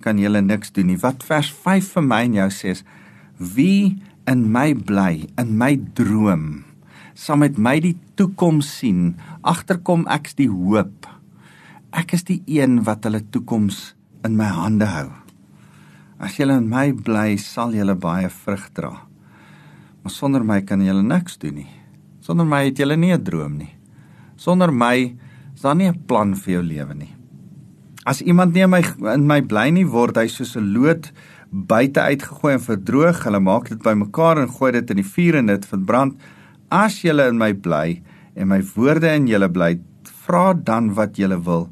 kan 0.04 0.20
julle 0.22 0.40
niks 0.40 0.70
doen 0.72 0.86
nie. 0.92 1.00
Wat 1.02 1.24
vers 1.26 1.48
5 1.50 1.88
vir 1.96 2.04
my 2.06 2.20
en 2.28 2.36
jou 2.38 2.50
sê 2.54 2.76
is 2.76 2.84
wie 3.36 3.96
in 4.26 4.50
my 4.52 4.74
bly, 4.74 5.26
in 5.38 5.54
my 5.58 5.76
droom, 5.76 6.64
saam 7.14 7.44
met 7.44 7.58
my 7.58 7.78
die 7.80 7.94
toekoms 8.18 8.68
sien, 8.80 9.14
agterkom 9.46 10.04
ek's 10.12 10.36
die 10.38 10.50
hoop. 10.50 11.06
Ek 11.96 12.12
is 12.16 12.26
die 12.28 12.42
een 12.50 12.82
wat 12.84 13.06
hulle 13.06 13.22
toekoms 13.32 13.94
in 14.26 14.36
my 14.36 14.50
hande 14.52 14.88
hou. 14.90 15.08
As 16.18 16.36
julle 16.40 16.58
in 16.58 16.68
my 16.68 16.90
bly, 16.92 17.36
sal 17.40 17.74
julle 17.76 17.94
baie 18.00 18.28
vrug 18.32 18.66
dra. 18.76 18.92
Maar 20.02 20.12
sonder 20.12 20.44
my 20.46 20.60
kan 20.66 20.82
julle 20.84 21.04
niks 21.04 21.38
doen 21.42 21.60
nie. 21.62 21.70
Sonder 22.24 22.48
my 22.48 22.64
het 22.66 22.78
julle 22.78 22.96
nie 22.96 23.12
'n 23.12 23.22
droom 23.22 23.58
nie. 23.58 23.74
Sonder 24.36 24.72
my 24.72 25.14
is 25.54 25.62
daar 25.62 25.76
nie 25.76 25.88
'n 25.88 26.04
plan 26.06 26.34
vir 26.34 26.54
jou 26.54 26.62
lewe 26.62 26.94
nie. 26.94 27.14
As 28.04 28.22
iemand 28.22 28.54
nie 28.54 28.62
in 28.62 28.70
my 28.70 28.82
in 29.14 29.26
my 29.26 29.40
bly 29.40 29.70
nie 29.70 29.84
word 29.84 30.16
hy 30.16 30.26
soos 30.26 30.56
'n 30.56 30.72
loot 30.72 31.12
buite 31.50 32.00
uitgegooi 32.00 32.52
en 32.56 32.62
verdroog. 32.62 33.22
Hulle 33.24 33.40
maak 33.40 33.70
dit 33.70 33.82
bymekaar 33.82 34.40
en 34.42 34.50
gooi 34.50 34.72
dit 34.78 34.90
in 34.94 35.00
die 35.00 35.06
vuur 35.06 35.40
en 35.40 35.52
dit 35.52 35.66
verbrand. 35.70 36.16
As 36.72 37.00
julle 37.04 37.28
in 37.30 37.38
my 37.38 37.52
bly 37.54 38.00
en 38.36 38.50
my 38.50 38.60
woorde 38.74 39.12
in 39.14 39.28
julle 39.30 39.48
bly, 39.50 39.76
vra 40.26 40.52
dan 40.54 40.92
wat 40.98 41.18
julle 41.20 41.38
wil 41.46 41.68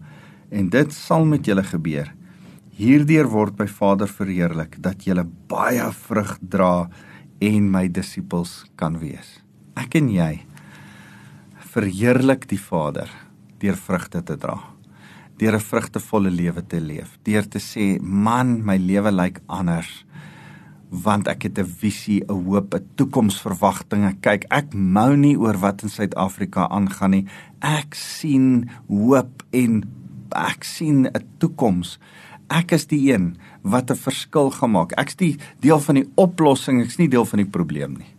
en 0.55 0.69
dit 0.71 0.93
sal 0.95 1.27
met 1.27 1.47
julle 1.47 1.65
gebeur. 1.67 2.13
Hierdeur 2.75 3.29
word 3.31 3.59
my 3.59 3.67
Vader 3.71 4.11
verheerlik 4.11 4.79
dat 4.83 5.07
julle 5.07 5.27
baie 5.51 5.87
vrug 6.07 6.37
dra 6.41 6.89
en 7.43 7.71
my 7.71 7.89
disippels 7.91 8.65
kan 8.79 8.99
wees. 9.03 9.41
Ek 9.79 9.99
en 9.99 10.11
jy 10.11 10.45
verheerlik 11.75 12.47
die 12.51 12.61
Vader 12.61 13.11
deur 13.63 13.79
vrugte 13.79 14.23
te 14.23 14.39
dra 14.39 14.61
deur 15.39 15.55
'n 15.55 15.61
vrugtevolle 15.61 16.31
lewe 16.31 16.67
te 16.67 16.81
leef, 16.81 17.19
deur 17.23 17.49
te 17.49 17.59
sê, 17.59 18.01
"Man, 18.01 18.65
my 18.65 18.77
lewe 18.77 19.13
lyk 19.13 19.41
anders." 19.47 20.05
want 21.03 21.29
ek 21.29 21.43
het 21.43 21.59
'n 21.59 21.67
visie, 21.67 22.23
'n 22.29 22.45
hoop, 22.45 22.75
'n 22.75 22.89
toekomsverwagtinge. 22.95 24.17
Kyk, 24.21 24.45
ek 24.49 24.75
mou 24.75 25.17
nie 25.17 25.37
oor 25.37 25.59
wat 25.59 25.83
in 25.83 25.89
Suid-Afrika 25.89 26.69
aangaan 26.69 27.11
nie. 27.11 27.27
Ek 27.61 27.95
sien 27.95 28.71
hoop 28.89 29.43
en 29.51 29.85
ek 30.31 30.65
sien 30.65 31.07
'n 31.07 31.25
toekoms. 31.39 31.99
Ek 32.49 32.73
is 32.73 32.87
die 32.87 33.13
een 33.13 33.37
wat 33.63 33.91
'n 33.91 33.97
verskil 33.97 34.51
gemaak. 34.51 34.93
Ek's 34.93 35.17
die 35.17 35.39
deel 35.61 35.81
van 35.81 35.95
die 35.95 36.11
oplossing, 36.15 36.83
ek's 36.83 36.99
nie 36.99 37.09
deel 37.09 37.25
van 37.25 37.39
die 37.39 37.51
probleem 37.51 37.97
nie. 37.97 38.15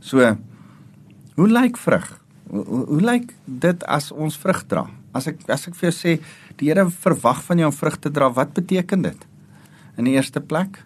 So, 0.00 0.36
hoe 1.34 1.48
lyk 1.48 1.76
vrug? 1.76 2.20
Hoe, 2.48 2.64
hoe, 2.64 2.86
hoe 2.86 3.00
lyk 3.00 3.34
dit 3.44 3.84
as 3.84 4.12
ons 4.12 4.36
vrug 4.36 4.66
dra? 4.66 4.86
As 5.12 5.28
ek 5.28 5.44
as 5.52 5.68
ek 5.68 5.76
vir 5.76 5.90
jou 5.90 5.96
sê 5.96 6.16
die 6.56 6.70
Here 6.70 6.88
verwag 7.04 7.42
van 7.44 7.58
jou 7.58 7.68
om 7.68 7.76
vrug 7.76 7.98
te 8.00 8.10
dra, 8.10 8.30
wat 8.32 8.54
beteken 8.56 9.02
dit? 9.02 9.28
In 9.98 10.08
die 10.08 10.16
eerste 10.16 10.40
plek 10.40 10.82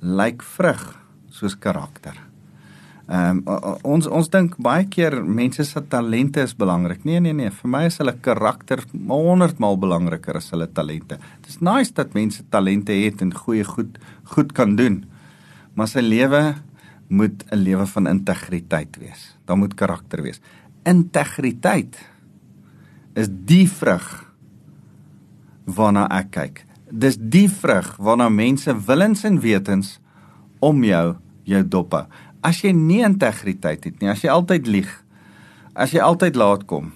lyk 0.00 0.42
vrug 0.46 0.94
soos 1.34 1.56
karakter. 1.58 2.16
Ehm 3.08 3.40
um, 3.40 3.78
ons 3.88 4.06
ons 4.12 4.26
dink 4.28 4.58
baie 4.60 4.84
keer 4.84 5.14
mense 5.24 5.64
se 5.64 5.80
talente 5.88 6.42
is 6.44 6.52
belangrik. 6.52 7.06
Nee 7.08 7.22
nee 7.24 7.32
nee, 7.32 7.50
vir 7.50 7.70
my 7.72 7.86
is 7.88 7.96
hulle 8.02 8.12
karakter 8.20 8.82
100 8.92 9.62
maal 9.64 9.78
belangriker 9.80 10.36
as 10.36 10.50
hulle 10.52 10.68
talente. 10.68 11.16
Dit 11.40 11.54
is 11.54 11.62
nice 11.64 11.94
dat 11.96 12.12
mense 12.14 12.44
talente 12.52 12.92
het 12.92 13.24
en 13.24 13.32
goeie 13.32 13.64
goed 13.64 13.96
goed 14.34 14.52
kan 14.52 14.76
doen. 14.76 15.06
Maar 15.74 15.88
sy 15.88 16.04
lewe 16.04 16.42
moet 17.08 17.44
'n 17.50 17.56
lewe 17.64 17.86
van 17.86 18.06
integriteit 18.06 18.96
wees. 19.00 19.36
Daar 19.46 19.56
moet 19.56 19.74
karakter 19.74 20.22
wees. 20.22 20.40
Integriteit 20.84 21.96
is 23.14 23.28
die 23.28 23.66
vrug 23.68 24.06
waarna 25.68 26.06
ek 26.18 26.30
kyk. 26.34 26.62
Dis 26.88 27.18
die 27.20 27.48
vrug 27.52 27.94
waarna 28.00 28.28
mense 28.32 28.72
willens 28.88 29.24
en 29.28 29.40
wetens 29.40 29.98
om 30.64 30.84
jou 30.84 31.16
jou 31.48 31.62
dop. 31.64 31.96
As 32.44 32.60
jy 32.62 32.74
nie 32.76 33.02
integriteit 33.06 33.86
het 33.88 34.00
nie, 34.00 34.10
as 34.12 34.22
jy 34.24 34.32
altyd 34.32 34.68
lieg, 34.68 34.90
as 35.74 35.94
jy 35.94 36.02
altyd 36.04 36.36
laat 36.36 36.66
kom, 36.68 36.92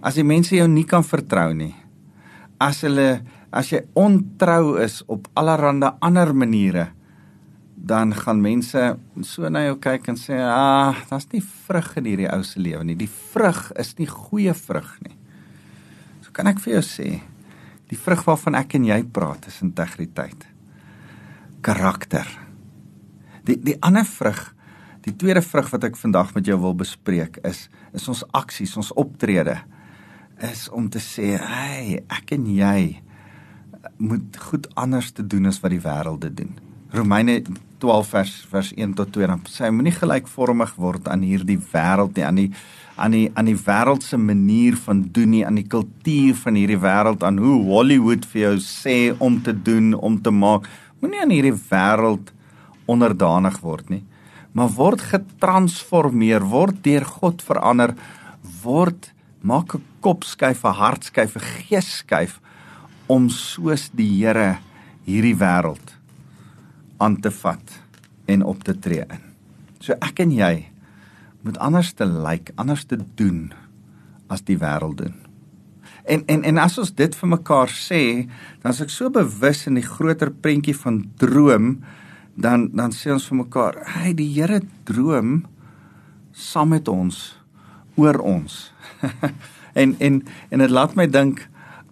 as 0.00 0.16
die 0.16 0.26
mense 0.26 0.54
jou 0.56 0.68
nie 0.70 0.86
kan 0.88 1.04
vertrou 1.04 1.50
nie, 1.56 1.74
as 2.60 2.84
hulle 2.86 3.20
as 3.50 3.72
jy 3.72 3.80
ontrou 3.98 4.76
is 4.78 5.00
op 5.10 5.26
allerlei 5.34 5.90
ander 6.06 6.30
maniere, 6.38 6.86
dan 7.74 8.12
gaan 8.14 8.42
mense 8.44 8.82
so 9.26 9.48
na 9.50 9.64
jou 9.64 9.78
kyk 9.80 10.08
en 10.08 10.16
sê, 10.16 10.38
"Ah, 10.38 10.94
daar's 11.10 11.26
nie 11.32 11.42
vrug 11.42 11.96
in 11.96 12.04
hierdie 12.04 12.32
ou 12.32 12.42
se 12.42 12.60
lewe 12.60 12.84
nie. 12.84 12.94
Die 12.94 13.08
vrug 13.08 13.72
is 13.76 13.98
nie 13.98 14.06
goeie 14.06 14.54
vrug 14.54 14.98
nie." 15.02 15.19
Kan 16.40 16.48
ek 16.48 16.62
vir 16.64 16.78
jou 16.78 16.84
sê, 16.86 17.08
die 17.90 17.98
vrug 18.00 18.22
waarvan 18.24 18.54
ek 18.56 18.78
en 18.78 18.86
jy 18.88 18.96
praat 19.12 19.44
is 19.50 19.58
integriteit. 19.60 20.46
Karakter. 21.60 22.24
Die 23.44 23.58
die 23.60 23.74
ander 23.84 24.06
vrug, 24.08 24.38
die 25.04 25.12
tweede 25.20 25.42
vrug 25.44 25.68
wat 25.74 25.84
ek 25.90 25.98
vandag 26.00 26.32
met 26.32 26.48
jou 26.48 26.56
wil 26.62 26.78
bespreek 26.80 27.36
is 27.44 27.66
is 27.92 28.08
ons 28.08 28.24
aksies, 28.32 28.72
ons 28.80 28.88
optrede 28.96 29.58
is 30.48 30.70
om 30.72 30.88
te 30.88 31.02
sê, 31.04 31.36
"Hey, 31.36 32.00
ek 32.08 32.32
en 32.32 32.46
jy 32.46 33.02
moet 33.98 34.36
goed 34.36 34.74
anders 34.76 35.12
te 35.12 35.26
doen 35.26 35.46
as 35.46 35.60
wat 35.60 35.70
die 35.70 35.84
wêreld 35.84 36.20
dit 36.20 36.36
doen." 36.36 36.58
Romeine 36.92 37.42
12 37.80 38.12
vers 38.14 38.34
vers 38.50 38.72
1 38.76 38.94
tot 38.98 39.12
2 39.16 39.30
dan 39.30 39.40
sê 39.48 39.64
hy 39.66 39.72
moenie 39.74 39.94
gelykvormig 39.96 40.74
word 40.76 41.08
aan 41.08 41.24
hierdie 41.26 41.58
wêreld 41.72 42.16
nie 42.16 42.26
aan 42.26 42.40
die 42.42 42.50
aan 43.00 43.16
die 43.16 43.24
aan 43.34 43.48
die 43.48 43.56
wêreld 43.56 44.04
se 44.04 44.18
manier 44.20 44.76
van 44.76 45.02
doen 45.14 45.30
nie 45.34 45.46
aan 45.46 45.56
die 45.60 45.68
kultuur 45.76 46.36
van 46.42 46.58
hierdie 46.60 46.80
wêreld 46.80 47.24
aan 47.24 47.40
hoe 47.40 47.56
Hollywood 47.70 48.28
vir 48.32 48.42
jou 48.42 48.56
sê 48.64 48.98
om 49.18 49.40
te 49.42 49.54
doen 49.56 49.94
om 49.94 50.20
te 50.20 50.30
maak. 50.30 50.68
Moenie 51.00 51.22
aan 51.22 51.32
hierdie 51.32 51.56
wêreld 51.70 52.32
onderdanig 52.90 53.60
word 53.64 53.90
nie 53.90 54.04
maar 54.52 54.70
word 54.74 55.02
getransformeer 55.12 56.42
word 56.50 56.82
deur 56.84 57.06
God 57.06 57.42
verander 57.46 57.94
word 58.62 59.12
maak 59.40 59.74
'n 59.74 59.84
kop 60.00 60.24
skuif 60.24 60.64
'n 60.64 60.74
hart 60.82 61.04
skuif 61.04 61.36
'n 61.36 61.46
gees 61.68 62.02
skuif 62.02 62.40
om 63.06 63.28
soos 63.28 63.90
die 63.94 64.10
Here 64.20 64.58
hierdie 65.06 65.36
wêreld 65.36 65.99
aan 67.00 67.16
te 67.20 67.32
vat 67.40 67.78
en 68.30 68.44
op 68.46 68.62
te 68.64 68.76
tree 68.78 69.04
in. 69.06 69.24
So 69.80 69.96
ek 70.04 70.22
en 70.24 70.34
jy 70.34 70.54
moet 71.46 71.58
anders 71.58 71.94
te 71.96 72.04
lyk, 72.04 72.22
like, 72.26 72.56
anders 72.60 72.84
te 72.84 72.98
doen 73.16 73.48
as 74.30 74.44
die 74.46 74.58
wêreld 74.60 75.00
doen. 75.00 75.16
En 76.04 76.24
en 76.26 76.44
en 76.44 76.58
as 76.60 76.78
ons 76.80 76.92
dit 76.96 77.16
vir 77.16 77.30
mekaar 77.32 77.72
sê, 77.72 78.02
dan 78.62 78.72
as 78.72 78.82
ek 78.84 78.92
so 78.92 79.10
bewus 79.12 79.66
in 79.70 79.78
die 79.78 79.86
groter 79.86 80.32
prentjie 80.32 80.76
van 80.76 81.02
droom, 81.20 81.78
dan 82.36 82.68
dan 82.76 82.94
sê 82.96 83.12
ons 83.14 83.28
vir 83.30 83.42
mekaar, 83.42 83.80
hey, 83.96 84.14
die 84.16 84.28
Here 84.34 84.60
droom 84.88 85.44
saam 86.32 86.74
met 86.74 86.88
ons 86.88 87.20
oor 88.00 88.20
ons. 88.24 88.70
en 89.80 89.96
en 89.98 90.20
en 90.50 90.64
dit 90.64 90.72
laat 90.72 90.96
my 90.96 91.06
dink 91.06 91.46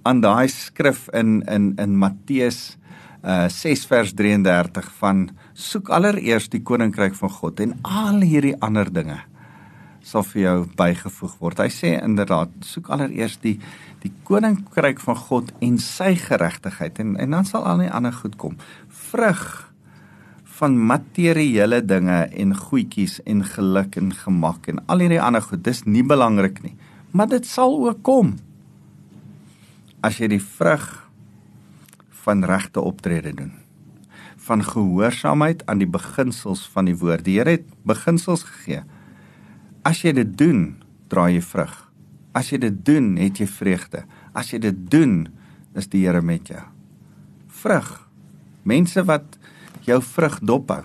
aan 0.08 0.22
daai 0.24 0.48
skrif 0.48 1.08
in 1.16 1.42
in 1.48 1.72
in 1.78 1.96
Matteus 2.00 2.78
uh 3.22 3.48
6 3.50 3.87
vers 3.90 4.12
33 4.14 4.92
van 5.00 5.28
soek 5.54 5.90
allereers 5.90 6.48
die 6.52 6.62
koninkryk 6.62 7.16
van 7.18 7.31
God 7.31 7.61
en 7.61 7.74
al 7.83 8.22
hierdie 8.22 8.54
ander 8.62 8.92
dinge 8.92 9.18
sal 10.09 10.24
vir 10.24 10.42
jou 10.42 10.59
bygevoeg 10.78 11.35
word. 11.42 11.61
Hy 11.61 11.72
sê 11.72 11.90
inderdaad, 12.00 12.52
soek 12.64 12.90
allereers 12.94 13.38
die 13.42 13.59
die 13.98 14.12
koninkryk 14.22 15.00
van 15.02 15.16
God 15.18 15.48
en 15.64 15.81
sy 15.83 16.12
geregtigheid 16.14 17.00
en 17.02 17.16
en 17.18 17.35
dan 17.35 17.48
sal 17.48 17.66
al 17.66 17.83
die 17.83 17.90
ander 17.90 18.14
goed 18.14 18.37
kom. 18.38 18.54
Vrug 19.11 19.42
van 20.59 20.76
materiële 20.90 21.81
dinge 21.87 22.20
en 22.31 22.54
goedjies 22.54 23.18
en 23.26 23.42
geluk 23.46 23.98
en 23.98 24.12
gemak 24.14 24.70
en 24.70 24.78
al 24.87 25.02
hierdie 25.02 25.22
ander 25.22 25.42
goed, 25.42 25.64
dis 25.66 25.85
nie 25.87 26.02
belangrik 26.07 26.62
nie, 26.62 26.74
maar 27.11 27.31
dit 27.31 27.46
sal 27.46 27.74
ook 27.83 28.02
kom. 28.07 28.37
As 30.02 30.18
jy 30.22 30.31
die 30.37 30.42
vrug 30.42 30.87
van 32.28 32.44
regte 32.44 32.84
optrede 32.84 33.32
doen. 33.32 33.54
Van 34.48 34.60
gehoorsaamheid 34.64 35.64
aan 35.66 35.80
die 35.80 35.88
beginsels 35.88 36.66
van 36.74 36.88
die 36.88 36.96
woord. 36.96 37.24
Die 37.24 37.38
Here 37.38 37.56
het 37.56 37.68
beginsels 37.88 38.44
gegee. 38.44 38.82
As 39.88 40.02
jy 40.04 40.12
dit 40.18 40.34
doen, 40.36 40.76
dra 41.08 41.28
jy 41.32 41.40
vrug. 41.40 41.72
As 42.36 42.52
jy 42.52 42.60
dit 42.66 42.76
doen, 42.84 43.14
het 43.16 43.40
jy 43.40 43.48
vreugde. 43.48 44.04
As 44.36 44.52
jy 44.52 44.60
dit 44.60 44.84
doen, 44.92 45.22
is 45.78 45.88
die 45.88 46.04
Here 46.04 46.20
met 46.20 46.52
jou. 46.52 46.64
Vrug. 47.62 47.88
Mense 48.68 49.04
wat 49.08 49.38
jou 49.88 50.00
vrug 50.04 50.40
dophou. 50.44 50.82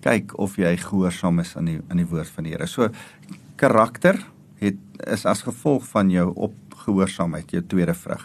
Kyk 0.00 0.32
of 0.40 0.56
jy 0.56 0.72
gehoorsaam 0.80 1.42
is 1.44 1.52
aan 1.60 1.68
die 1.68 1.80
aan 1.92 2.00
die 2.00 2.08
woord 2.08 2.32
van 2.32 2.48
die 2.48 2.54
Here. 2.54 2.68
So 2.70 2.88
karakter 3.60 4.22
het 4.60 4.80
is 5.04 5.26
as 5.28 5.44
gevolg 5.44 5.84
van 5.92 6.08
jou 6.12 6.30
opgehoorsaamheid, 6.48 7.52
jou 7.52 7.62
tweede 7.68 7.96
vrug. 7.96 8.24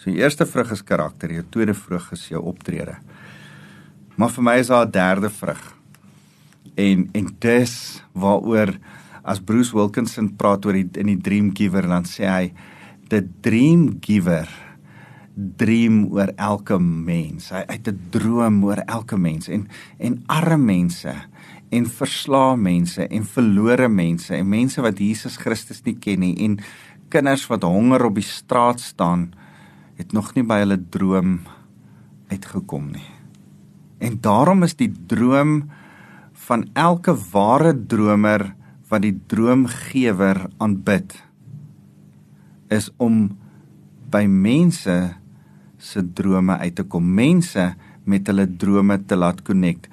So 0.00 0.08
die 0.08 0.22
eerste 0.22 0.46
vrug 0.48 0.70
is 0.72 0.80
karakter, 0.80 1.28
jou 1.28 1.42
tweede 1.52 1.74
vrug 1.76 2.06
is 2.16 2.22
jou 2.30 2.40
optrede. 2.48 2.94
Maar 4.16 4.30
vir 4.32 4.44
my 4.46 4.54
is 4.56 4.70
daar 4.72 4.86
'n 4.86 4.90
derde 4.90 5.28
vrug. 5.28 5.76
En 6.74 7.08
en 7.12 7.26
dis 7.38 8.02
waaroor 8.12 8.78
as 9.22 9.40
Bruce 9.40 9.74
Wilkinson 9.76 10.36
praat 10.36 10.64
oor 10.64 10.72
die 10.72 10.88
in 10.94 11.06
die 11.06 11.20
dream 11.20 11.50
giver 11.54 11.82
dan 11.82 12.04
sê 12.04 12.24
hy 12.24 12.52
the 13.08 13.20
dream 13.40 13.98
giver 14.00 14.48
dream 15.36 16.06
oor 16.12 16.32
elke 16.36 16.78
mens. 16.78 17.50
Hy 17.50 17.64
het 17.68 17.88
'n 17.88 18.00
droom 18.10 18.64
oor 18.64 18.82
elke 18.86 19.18
mens 19.18 19.48
en 19.48 19.68
en 19.98 20.22
arme 20.26 20.64
mense 20.64 21.14
en 21.70 21.86
verslae 21.86 22.56
mense 22.56 23.06
en 23.06 23.24
verlore 23.24 23.88
mense 23.88 24.34
en 24.34 24.48
mense 24.48 24.80
wat 24.80 24.98
Jesus 24.98 25.36
Christus 25.36 25.84
nie 25.84 25.98
ken 25.98 26.20
nie 26.20 26.36
en 26.44 26.58
kinders 27.08 27.46
wat 27.46 27.62
honger 27.62 28.04
op 28.04 28.14
die 28.14 28.24
straat 28.24 28.80
staan 28.80 29.34
het 30.00 30.14
nog 30.16 30.32
nie 30.36 30.44
by 30.46 30.62
hulle 30.62 30.78
droom 30.92 31.40
uitgekom 32.32 32.88
nie. 32.94 33.08
En 34.00 34.16
daarom 34.24 34.64
is 34.64 34.76
die 34.78 34.90
droom 35.10 35.66
van 36.46 36.64
elke 36.72 37.12
ware 37.34 37.74
dromer 37.74 38.46
wat 38.88 39.04
die 39.04 39.14
droomgewer 39.30 40.46
aanbid 40.58 41.18
is 42.72 42.88
om 43.02 43.26
by 44.10 44.24
mense 44.30 44.96
se 45.80 46.02
drome 46.16 46.56
uit 46.62 46.78
te 46.78 46.86
kom. 46.86 47.04
Mense 47.14 47.74
met 48.08 48.26
hulle 48.30 48.46
drome 48.48 48.96
te 49.04 49.18
laat 49.18 49.44
connect. 49.46 49.90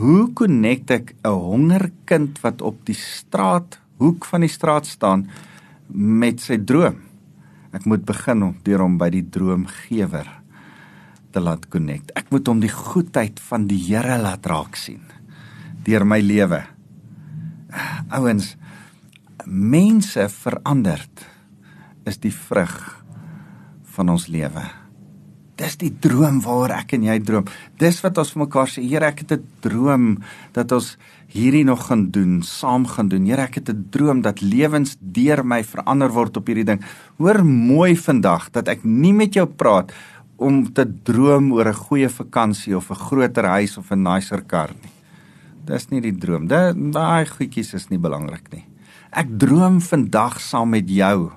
Hoe 0.00 0.32
connect 0.32 0.90
ek 0.90 1.14
'n 1.22 1.28
hongerkind 1.28 2.40
wat 2.40 2.62
op 2.62 2.80
die 2.86 2.96
straat 2.96 3.78
hoek 3.98 4.24
van 4.24 4.40
die 4.40 4.48
straat 4.50 4.86
staan 4.86 5.28
met 5.92 6.40
sy 6.40 6.56
droom? 6.56 7.09
Ek 7.76 7.86
moet 7.86 8.02
begin 8.06 8.42
om 8.42 8.54
deur 8.66 8.82
hom 8.82 8.96
by 8.98 9.10
die 9.14 9.22
droomgewer 9.22 10.28
te 11.30 11.42
laat 11.42 11.68
connect. 11.70 12.10
Ek 12.18 12.32
moet 12.34 12.48
hom 12.50 12.62
die 12.62 12.72
goedheid 12.72 13.38
van 13.50 13.68
die 13.70 13.78
Here 13.78 14.18
laat 14.18 14.46
raak 14.50 14.78
sien 14.78 15.04
deur 15.80 16.04
my 16.04 16.18
lewe. 16.20 16.58
Ouens, 18.12 18.52
mense 19.46 20.26
veranderd 20.34 21.22
is 22.04 22.20
die 22.20 22.34
vrug 22.34 22.76
van 23.96 24.12
ons 24.12 24.28
lewe. 24.28 24.66
Dis 25.60 25.76
die 25.76 25.92
droom 25.92 26.38
waaroor 26.40 26.72
ek 26.78 26.94
en 26.96 27.02
jy 27.04 27.18
droom. 27.20 27.48
Dis 27.80 27.98
wat 28.00 28.18
ons 28.20 28.30
vir 28.32 28.42
mekaar 28.46 28.70
sê, 28.70 28.80
Here, 28.80 29.06
ek 29.06 29.24
het 29.24 29.32
'n 29.32 29.44
droom 29.60 30.22
dat 30.54 30.72
ons 30.72 30.96
hierdie 31.28 31.64
nog 31.64 31.86
gaan 31.86 32.10
doen, 32.10 32.42
saam 32.42 32.86
gaan 32.86 33.08
doen. 33.08 33.26
Here, 33.26 33.42
ek 33.42 33.56
het 33.56 33.68
'n 33.68 33.88
droom 33.90 34.22
dat 34.22 34.40
lewens 34.40 34.96
deur 35.00 35.44
my 35.44 35.62
verander 35.62 36.08
word 36.08 36.36
op 36.36 36.46
hierdie 36.46 36.64
ding. 36.64 36.80
Hoor 37.18 37.44
mooi 37.44 37.96
vandag 37.96 38.50
dat 38.52 38.68
ek 38.68 38.84
nie 38.84 39.12
met 39.12 39.34
jou 39.34 39.46
praat 39.46 39.92
om 40.38 40.72
te 40.72 40.86
droom 41.04 41.52
oor 41.52 41.68
'n 41.68 41.74
goeie 41.74 42.08
vakansie 42.08 42.76
of 42.76 42.90
'n 42.90 42.94
groter 42.94 43.44
huis 43.44 43.76
of 43.76 43.90
'n 43.90 44.02
nicer 44.02 44.42
kar 44.42 44.70
nie. 44.82 44.92
Dis 45.66 45.90
nie 45.90 46.00
die 46.00 46.16
droom. 46.16 46.46
Daai 46.46 47.26
goedjies 47.26 47.74
is 47.74 47.90
nie 47.90 47.98
belangrik 47.98 48.52
nie. 48.52 48.64
Ek 49.12 49.26
droom 49.38 49.80
vandag 49.80 50.40
saam 50.40 50.70
met 50.70 50.88
jou 50.88 51.30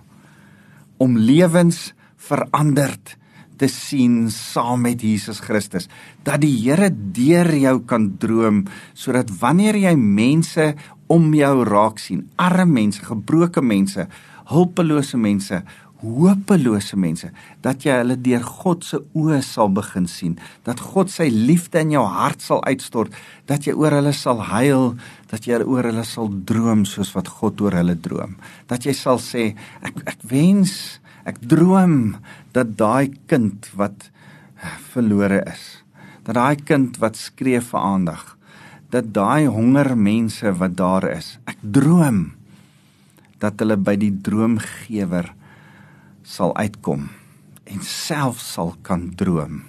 om 0.97 1.17
lewens 1.17 1.93
veranderd 2.15 3.17
te 3.63 3.69
sien 3.71 4.27
saam 4.33 4.83
met 4.83 5.03
Jesus 5.03 5.39
Christus 5.43 5.87
dat 6.27 6.41
die 6.43 6.51
Here 6.65 6.89
deur 6.91 7.47
jou 7.55 7.77
kan 7.87 8.09
droom 8.19 8.65
sodat 8.91 9.31
wanneer 9.39 9.79
jy 9.79 9.95
mense 9.95 10.73
om 11.13 11.31
jou 11.37 11.55
raak 11.69 12.03
sien 12.03 12.25
arme 12.35 12.67
mense 12.81 13.05
gebroke 13.07 13.63
mense 13.63 14.07
hulpelose 14.51 15.17
mense 15.17 15.61
hopelose 16.03 16.97
mense 16.99 17.29
dat 17.63 17.85
jy 17.85 17.95
hulle 18.01 18.17
deur 18.19 18.43
God 18.43 18.83
se 18.83 18.99
oë 19.15 19.39
sal 19.45 19.71
begin 19.71 20.07
sien 20.11 20.35
dat 20.67 20.81
God 20.83 21.11
sy 21.11 21.29
liefde 21.31 21.79
in 21.79 21.93
jou 21.95 22.03
hart 22.03 22.43
sal 22.43 22.59
uitstort 22.67 23.15
dat 23.47 23.67
jy 23.67 23.75
oor 23.79 23.95
hulle 23.95 24.11
sal 24.17 24.43
huil 24.49 24.91
dat 25.31 25.47
jy 25.47 25.61
oor 25.63 25.87
hulle 25.87 26.03
sal 26.07 26.27
droom 26.49 26.83
soos 26.89 27.13
wat 27.15 27.31
God 27.39 27.63
oor 27.63 27.79
hulle 27.79 27.95
droom. 27.97 28.35
Dat 28.69 28.85
jy 28.85 28.93
sal 28.97 29.17
sê 29.23 29.53
ek 29.81 30.03
ek 30.11 30.27
wens 30.29 30.99
Ek 31.23 31.39
droom 31.39 32.17
dat 32.55 32.75
daai 32.79 33.13
kind 33.31 33.69
wat 33.79 34.09
verlore 34.91 35.41
is, 35.47 35.83
dat 36.27 36.35
daai 36.35 36.59
kind 36.59 36.99
wat 37.03 37.19
skree 37.19 37.61
vir 37.63 37.79
aandag, 37.79 38.23
dat 38.91 39.11
daai 39.15 39.47
honger 39.47 39.93
mense 39.95 40.51
wat 40.59 40.75
daar 40.79 41.07
is, 41.09 41.37
ek 41.47 41.59
droom 41.63 42.33
dat 43.39 43.59
hulle 43.59 43.79
by 43.79 43.95
die 43.99 44.11
droomgewer 44.23 45.31
sal 46.23 46.53
uitkom 46.55 47.09
en 47.67 47.85
self 47.87 48.39
sal 48.43 48.75
kan 48.83 49.09
droom 49.19 49.63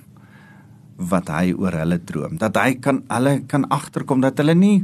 wat 1.11 1.31
hy 1.33 1.55
oor 1.59 1.75
hulle 1.75 1.99
droom. 2.07 2.37
Dat 2.39 2.59
hy 2.59 2.77
kan 2.83 3.03
hulle 3.11 3.41
kan 3.51 3.67
agterkom 3.75 4.23
dat 4.23 4.39
hulle 4.43 4.55
nie 4.59 4.77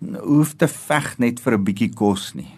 hoef 0.00 0.54
te 0.56 0.68
veg 0.68 1.18
net 1.18 1.40
vir 1.40 1.58
'n 1.58 1.64
bietjie 1.64 1.92
kos 1.92 2.32
nie 2.34 2.57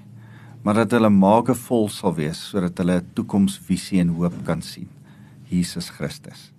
maar 0.63 0.83
dat 0.83 0.93
hulle 0.97 1.09
maage 1.13 1.55
vol 1.57 1.89
sal 1.93 2.15
wees 2.19 2.41
sodat 2.51 2.79
hulle 2.79 3.01
'n 3.01 3.11
toekomsvisie 3.15 4.01
en 4.01 4.09
hoop 4.09 4.35
kan 4.45 4.63
sien. 4.63 4.89
Jesus 5.49 5.91
Christus. 5.91 6.53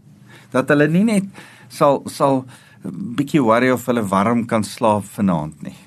Dat 0.52 0.70
hulle 0.70 0.88
nie 0.88 1.04
net 1.04 1.26
sal 1.70 2.02
sal 2.06 2.46
bietjie 2.84 3.44
worry 3.44 3.70
of 3.70 3.86
hulle 3.86 4.04
warm 4.04 4.46
kan 4.46 4.64
slaap 4.64 5.04
vanaand 5.04 5.62
nie. 5.64 5.78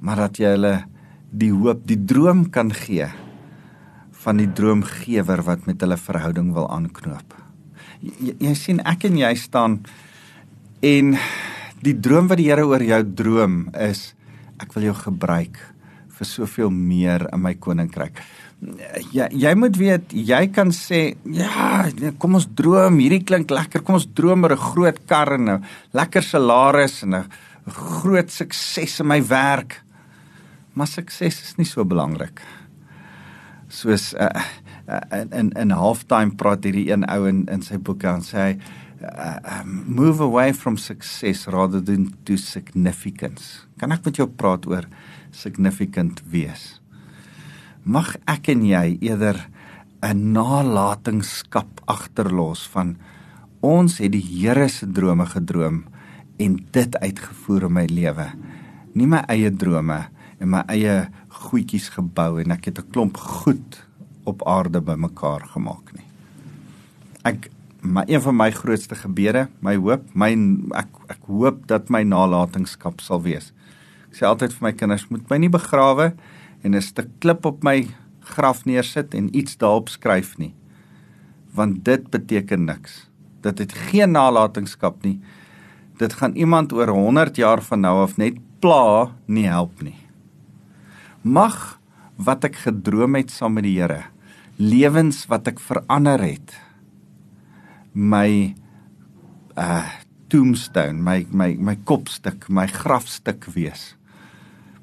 Maar 0.00 0.16
dat 0.16 0.38
jy 0.38 0.54
hulle 0.54 0.84
die 1.30 1.52
hoop 1.52 1.86
die 1.86 1.98
droom 2.04 2.50
kan 2.50 2.72
gee 2.72 3.08
van 4.24 4.36
die 4.36 4.52
droomgewer 4.52 5.42
wat 5.42 5.66
met 5.66 5.80
hulle 5.80 5.96
verhouding 5.96 6.52
wil 6.54 6.70
aanknoop. 6.70 7.34
Jy, 8.00 8.34
jy 8.38 8.54
sien 8.54 8.80
ek 8.80 9.04
en 9.04 9.18
jy 9.18 9.34
staan 9.34 9.80
en 10.80 11.16
die 11.82 11.94
droom 11.94 12.28
wat 12.28 12.38
die 12.38 12.48
Here 12.48 12.66
oor 12.66 12.82
jou 12.82 13.02
droom 13.02 13.68
is 13.74 14.14
ek 14.62 14.72
wil 14.74 14.88
jou 14.88 14.94
gebruik 14.94 15.58
vir 16.18 16.28
soveel 16.28 16.70
meer 16.74 17.26
in 17.32 17.42
my 17.42 17.54
koninkryk. 17.54 18.20
Jy 19.14 19.28
jy 19.38 19.52
moet 19.54 19.76
weet 19.78 20.14
jy 20.14 20.40
kan 20.50 20.72
sê 20.74 21.14
ja, 21.30 21.86
kom 22.18 22.38
ons 22.40 22.48
droom, 22.58 22.98
hierdie 22.98 23.22
klink 23.26 23.52
lekker. 23.54 23.84
Kom 23.86 24.00
ons 24.00 24.08
droom 24.18 24.44
oor 24.44 24.56
'n 24.56 24.66
groot 24.72 24.98
kar 25.06 25.34
en 25.34 25.48
'n 25.48 25.64
lekker 25.94 26.22
salaris 26.22 27.02
en 27.02 27.14
'n 27.14 27.24
groot 27.68 28.30
sukses 28.30 29.00
in 29.00 29.06
my 29.06 29.20
werk. 29.22 29.82
Maar 30.74 30.86
sukses 30.86 31.42
is 31.42 31.56
nie 31.58 31.66
so 31.66 31.84
belangrik. 31.84 32.40
Soos 33.68 34.14
uh, 34.14 34.28
uh, 34.88 35.24
in 35.32 35.52
in 35.52 35.70
halftime 35.70 36.34
praat 36.36 36.64
hierdie 36.64 36.90
een 36.90 37.04
ou 37.10 37.26
in 37.28 37.46
in 37.48 37.62
sy 37.62 37.78
boek 37.78 38.04
en 38.04 38.22
sê 38.22 38.38
hy 38.38 38.58
uh, 39.02 39.60
um, 39.60 39.84
move 39.86 40.20
away 40.20 40.52
from 40.52 40.76
success 40.76 41.46
rather 41.46 41.80
than 41.80 42.14
to 42.24 42.36
significance. 42.36 43.66
Kan 43.78 43.92
ek 43.92 44.04
met 44.04 44.16
jou 44.16 44.26
praat 44.26 44.66
oor 44.66 44.88
significant 45.38 46.22
wees? 46.30 46.80
Mag 47.84 48.16
ek 48.28 48.50
en 48.52 48.64
jy 48.66 48.98
eerder 49.00 49.48
'n 50.02 50.32
nalatenskap 50.32 51.80
agterlos 51.86 52.66
van 52.74 52.96
ons 53.60 53.98
het 53.98 54.12
die 54.12 54.22
Here 54.22 54.68
se 54.68 54.86
drome 54.86 55.26
gedroom 55.26 55.84
en 56.38 56.58
dit 56.70 56.96
uitgevoer 56.96 57.66
in 57.66 57.72
my 57.72 57.86
lewe. 57.90 58.26
Nie 58.94 59.06
my 59.06 59.24
eie 59.28 59.50
drome 59.50 60.06
en 60.38 60.50
my 60.50 60.62
eie 60.68 61.08
goedjies 61.28 61.88
gebou 61.96 62.38
en 62.42 62.50
ek 62.50 62.70
het 62.70 62.78
'n 62.78 62.90
klomp 62.90 63.16
goed 63.16 63.86
op 64.24 64.46
aarde 64.46 64.80
bymekaar 64.80 65.48
gemaak 65.54 65.92
nie. 65.96 66.06
Ek 67.24 67.50
maar 67.80 68.08
een 68.08 68.20
van 68.20 68.36
my 68.36 68.50
grootste 68.50 68.94
gebede, 68.94 69.48
my 69.60 69.76
hoop, 69.76 70.02
my 70.14 70.30
ek 70.74 70.88
ek 71.08 71.22
hoop 71.26 71.66
dat 71.66 71.90
my 71.90 72.02
nalatenskap 72.02 73.00
sal 73.00 73.22
wees. 73.22 73.52
Sê 74.18 74.26
altyd 74.26 74.50
vir 74.56 74.64
my 74.66 74.72
kinders, 74.74 75.06
moet 75.12 75.28
my 75.30 75.38
nie 75.38 75.52
begrawe 75.52 76.12
en 76.64 76.74
'n 76.74 76.82
stuk 76.82 77.06
klip 77.20 77.46
op 77.46 77.62
my 77.62 77.86
graf 78.34 78.64
neersit 78.66 79.14
en 79.14 79.30
iets 79.30 79.56
daarop 79.56 79.88
skryf 79.88 80.38
nie. 80.38 80.54
Want 81.54 81.84
dit 81.84 82.10
beteken 82.10 82.64
niks. 82.64 83.06
Dit 83.42 83.58
het 83.58 83.72
geen 83.72 84.10
nalatenskap 84.10 85.04
nie. 85.04 85.20
Dit 85.98 86.12
gaan 86.12 86.34
iemand 86.34 86.72
oor 86.72 86.88
100 86.88 87.36
jaar 87.36 87.62
van 87.62 87.80
nou 87.80 88.02
af 88.02 88.16
net 88.16 88.34
pla 88.60 89.14
nie 89.26 89.46
help 89.46 89.82
nie. 89.82 89.98
Mag 91.22 91.78
wat 92.16 92.44
ek 92.44 92.56
gedroom 92.56 93.14
het 93.14 93.30
saam 93.30 93.52
met 93.54 93.64
die 93.64 93.78
Here 93.78 94.04
lewens 94.58 95.26
wat 95.30 95.46
ek 95.46 95.60
verander 95.62 96.18
het 96.18 96.56
my 97.94 98.54
uh 99.56 99.86
tombstone 100.28 101.00
my 101.00 101.22
my 101.32 101.54
my 101.56 101.76
kopstuk 101.88 102.50
my 102.52 102.66
grafstuk 102.68 103.46
wees 103.54 103.94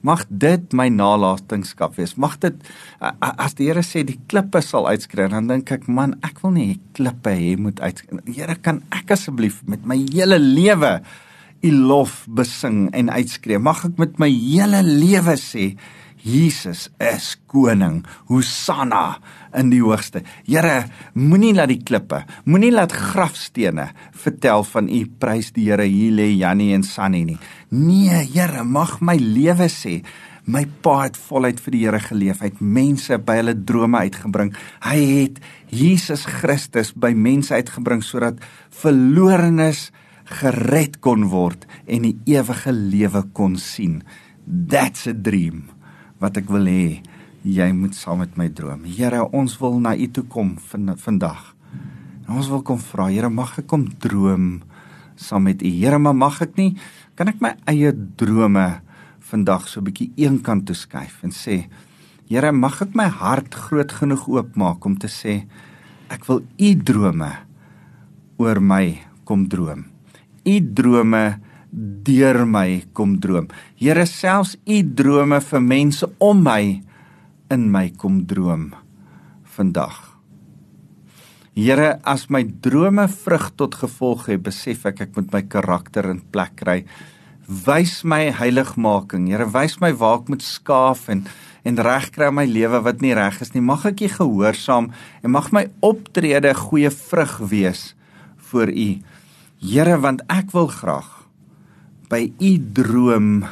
mag 0.06 0.24
dit 0.30 0.74
my 0.78 0.88
nalatenskap 0.94 1.98
wees. 1.98 2.16
Mag 2.22 2.38
dit 2.44 2.56
as 3.02 3.58
die 3.58 3.70
Here 3.70 3.84
sê 3.86 4.06
die 4.06 4.20
klippe 4.30 4.62
sal 4.62 4.88
uitskree 4.88 5.32
dan 5.34 5.50
dink 5.50 5.72
ek 5.74 5.88
man 5.90 6.16
ek 6.26 6.44
wil 6.44 6.54
nie 6.56 6.80
klippe 6.98 7.34
hê 7.34 7.56
moet 7.60 7.82
uit 7.82 8.04
Here 8.30 8.58
kan 8.62 8.84
ek 8.94 9.16
asseblief 9.18 9.64
met 9.70 9.88
my 9.90 9.98
hele 10.14 10.40
lewe 10.42 11.00
u 11.66 11.72
lof 11.72 12.24
besing 12.30 12.90
en 12.94 13.10
uitskree 13.10 13.58
mag 13.58 13.86
ek 13.88 14.02
met 14.02 14.20
my 14.22 14.30
hele 14.30 14.84
lewe 14.86 15.38
sê 15.42 15.72
Jesus 16.26 16.90
is 16.98 17.36
koning. 17.46 18.02
Hosanna 18.26 19.20
in 19.54 19.70
die 19.70 19.82
hoogste. 19.84 20.24
Here, 20.48 20.88
moenie 21.14 21.54
laat 21.54 21.70
die 21.70 21.84
klippe, 21.86 22.24
moenie 22.50 22.72
laat 22.74 22.96
grafstene 22.98 23.92
vertel 24.24 24.66
van 24.72 24.90
u 24.90 25.04
prys 25.22 25.52
die 25.54 25.68
Here 25.70 25.86
hier 25.86 26.16
lê 26.18 26.32
Jannie 26.34 26.74
en 26.74 26.84
Sunny 26.84 27.22
nie. 27.30 27.38
Nee, 27.70 28.24
Here, 28.34 28.66
mag 28.66 28.98
my 29.06 29.20
lewe 29.22 29.70
sê 29.70 30.02
My 30.46 30.62
pa 30.86 31.00
het 31.08 31.16
voluit 31.18 31.58
vir 31.58 31.74
die 31.74 31.80
Here 31.88 32.00
geleef. 32.06 32.42
Hy 32.44 32.52
het 32.52 32.60
mense 32.62 33.18
by 33.18 33.40
hulle 33.40 33.56
drome 33.66 34.04
uitgebring. 34.06 34.52
Hy 34.86 35.00
het 35.02 35.40
Jesus 35.74 36.28
Christus 36.30 36.92
by 36.94 37.16
mense 37.18 37.56
uitgebring 37.58 38.06
sodat 38.06 38.38
verlorenes 38.70 39.88
gered 40.38 41.00
kon 41.02 41.32
word 41.34 41.66
en 41.90 42.06
die 42.06 42.14
ewige 42.38 42.74
lewe 42.78 43.26
kon 43.34 43.58
sien. 43.58 44.04
That's 44.46 45.10
a 45.10 45.18
dream 45.18 45.75
wat 46.20 46.38
ek 46.38 46.50
wil 46.50 46.68
hê 46.70 47.02
jy 47.46 47.68
moet 47.78 47.94
saam 47.94 48.24
met 48.24 48.34
my 48.40 48.48
droom. 48.50 48.86
Here, 48.90 49.22
ons 49.36 49.58
wil 49.62 49.78
na 49.80 49.94
U 49.94 50.08
toe 50.10 50.24
kom 50.26 50.56
van 50.72 50.96
vandag. 50.98 51.54
Ons 52.26 52.50
wil 52.50 52.64
kom 52.66 52.80
vra, 52.82 53.12
Here, 53.14 53.30
mag 53.30 53.60
ek 53.62 53.68
kom 53.70 53.86
droom 54.02 54.64
saam 55.16 55.46
met 55.46 55.62
U. 55.62 55.70
Here, 55.70 56.00
maar 56.02 56.18
mag 56.18 56.42
ek 56.42 56.58
nie 56.58 56.74
kan 57.16 57.30
ek 57.32 57.40
my 57.40 57.54
eie 57.72 57.94
drome 57.94 58.82
vandag 59.30 59.70
so 59.70 59.80
'n 59.80 59.86
bietjie 59.86 60.12
eenkant 60.18 60.66
toe 60.66 60.76
skuif 60.76 61.24
en 61.24 61.32
sê, 61.32 61.70
Here, 62.28 62.52
mag 62.52 62.82
ek 62.82 62.96
my 62.96 63.08
hart 63.08 63.54
groot 63.54 63.92
genoeg 63.92 64.28
oopmaak 64.28 64.86
om 64.86 64.98
te 64.98 65.08
sê 65.08 65.46
ek 66.10 66.26
wil 66.28 66.42
U 66.60 66.70
drome 66.76 67.32
oor 68.38 68.60
my 68.60 69.00
kom 69.26 69.48
droom. 69.48 69.86
U 70.46 70.56
drome 70.74 71.40
deur 71.72 72.46
my 72.46 72.84
kom 72.94 73.20
droom. 73.20 73.48
Here 73.80 74.06
selfs 74.06 74.56
u 74.66 74.82
drome 74.84 75.40
vir 75.42 75.62
mense 75.62 76.10
om 76.20 76.44
my 76.44 76.82
in 77.54 77.70
my 77.72 77.90
kom 77.98 78.24
droom 78.28 78.74
vandag. 79.56 80.16
Here, 81.56 82.02
as 82.04 82.26
my 82.28 82.42
drome 82.44 83.06
vrug 83.08 83.48
tot 83.56 83.78
gevolg 83.80 84.26
het, 84.28 84.42
besef 84.44 84.84
ek 84.90 85.06
ek 85.06 85.14
moet 85.16 85.30
my 85.32 85.40
karakter 85.48 86.10
in 86.12 86.20
plek 86.20 86.58
kry. 86.60 86.82
Wys 87.48 88.02
my 88.04 88.26
heiligmaking. 88.36 89.30
Here, 89.32 89.48
wys 89.48 89.78
my 89.80 89.94
waar 89.96 90.20
ek 90.20 90.34
moet 90.34 90.44
skaaf 90.44 91.08
en 91.14 91.24
en 91.66 91.80
regkry 91.82 92.28
my 92.30 92.44
lewe 92.46 92.78
wat 92.86 93.00
nie 93.02 93.16
reg 93.18 93.40
is 93.42 93.56
nie. 93.56 93.64
Mag 93.64 93.88
ek 93.90 94.04
U 94.06 94.10
gehoorsaam 94.20 94.92
en 95.24 95.34
mag 95.34 95.48
my 95.56 95.64
optrede 95.82 96.52
goeie 96.60 96.92
vrug 96.94 97.40
wees 97.50 97.88
vir 98.52 98.70
U. 98.70 98.90
Here, 99.64 99.96
want 100.04 100.22
ek 100.30 100.52
wil 100.54 100.68
graag 100.70 101.15
by 102.10 102.28
u 102.42 102.52
droom 102.78 103.46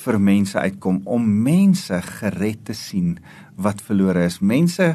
vir 0.00 0.18
mense 0.20 0.58
uitkom 0.58 1.00
om 1.08 1.24
mense 1.44 1.96
gered 2.06 2.64
te 2.68 2.76
sien 2.76 3.16
wat 3.60 3.82
verlore 3.84 4.24
is, 4.28 4.40
mense 4.40 4.94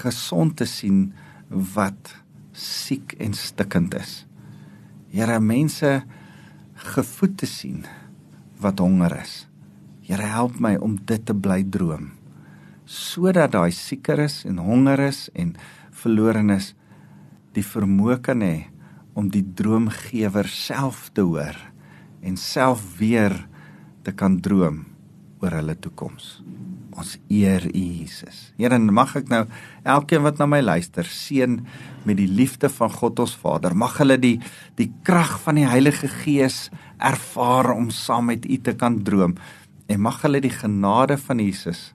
gesond 0.00 0.56
te 0.58 0.66
sien 0.66 1.10
wat 1.48 2.14
siek 2.52 3.14
en 3.22 3.34
stikkend 3.36 3.94
is. 3.98 4.24
Here, 5.10 5.38
mense 5.40 6.00
gevoed 6.94 7.36
te 7.42 7.46
sien 7.50 7.84
wat 8.62 8.82
honger 8.82 9.20
is. 9.20 9.44
Here, 10.06 10.26
help 10.26 10.58
my 10.62 10.76
om 10.82 10.98
dit 11.06 11.22
te 11.26 11.36
bly 11.36 11.62
droom 11.66 12.10
sodat 12.90 13.52
daai 13.54 13.70
siekeres 13.70 14.40
en 14.48 14.58
hongeres 14.58 15.28
en 15.38 15.52
verlorenes 15.94 16.72
die 17.54 17.62
vermoë 17.62 18.16
kan 18.26 18.42
hê 18.42 18.64
om 19.14 19.28
die 19.30 19.44
droomgewer 19.46 20.50
self 20.50 21.06
te 21.14 21.22
hoor 21.22 21.69
en 22.22 22.36
self 22.36 22.82
weer 22.98 23.34
te 24.04 24.12
kan 24.12 24.38
droom 24.40 24.84
oor 25.40 25.56
hulle 25.56 25.76
toekoms. 25.80 26.40
Ons 27.00 27.14
eer 27.32 27.64
U 27.70 27.80
Jesus. 27.80 28.50
Here, 28.58 28.76
mag 28.78 29.14
ek 29.16 29.30
nou 29.32 29.44
elkeen 29.88 30.24
wat 30.26 30.40
na 30.40 30.48
my 30.50 30.60
luister 30.60 31.06
seën 31.06 31.60
met 32.04 32.18
die 32.18 32.28
liefde 32.28 32.68
van 32.72 32.92
God 32.92 33.22
ons 33.24 33.36
Vader. 33.40 33.76
Mag 33.76 33.96
hulle 34.02 34.18
die 34.20 34.36
die 34.80 34.90
krag 35.06 35.38
van 35.44 35.60
die 35.60 35.68
Heilige 35.68 36.10
Gees 36.20 36.68
ervaar 36.98 37.72
om 37.76 37.88
saam 37.94 38.28
met 38.32 38.44
U 38.44 38.60
te 38.60 38.76
kan 38.76 39.00
droom 39.06 39.38
en 39.88 40.04
mag 40.04 40.20
hulle 40.26 40.42
die 40.44 40.52
genade 40.52 41.16
van 41.20 41.40
Jesus 41.40 41.90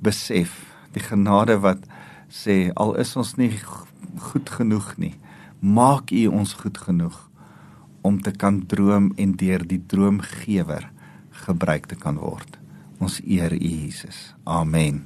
besef 0.00 0.64
Die 0.96 1.04
genade 1.04 1.58
wat 1.60 1.84
sê 2.32 2.70
al 2.80 2.94
is 3.02 3.12
ons 3.20 3.34
nie 3.36 3.52
goed 4.30 4.48
genoeg 4.48 4.94
nie, 4.96 5.12
maak 5.60 6.08
U 6.08 6.22
ons 6.32 6.54
goed 6.56 6.78
genoeg 6.80 7.18
om 8.06 8.20
te 8.22 8.30
kan 8.30 8.62
droom 8.70 9.10
en 9.18 9.34
deur 9.40 9.66
die 9.66 9.82
droomgewer 9.90 10.86
gebruik 11.46 11.90
te 11.90 11.98
kan 11.98 12.20
word. 12.22 12.58
Ons 13.02 13.18
eer 13.26 13.52
U 13.52 13.60
Jesus. 13.60 14.32
Amen. 14.44 15.04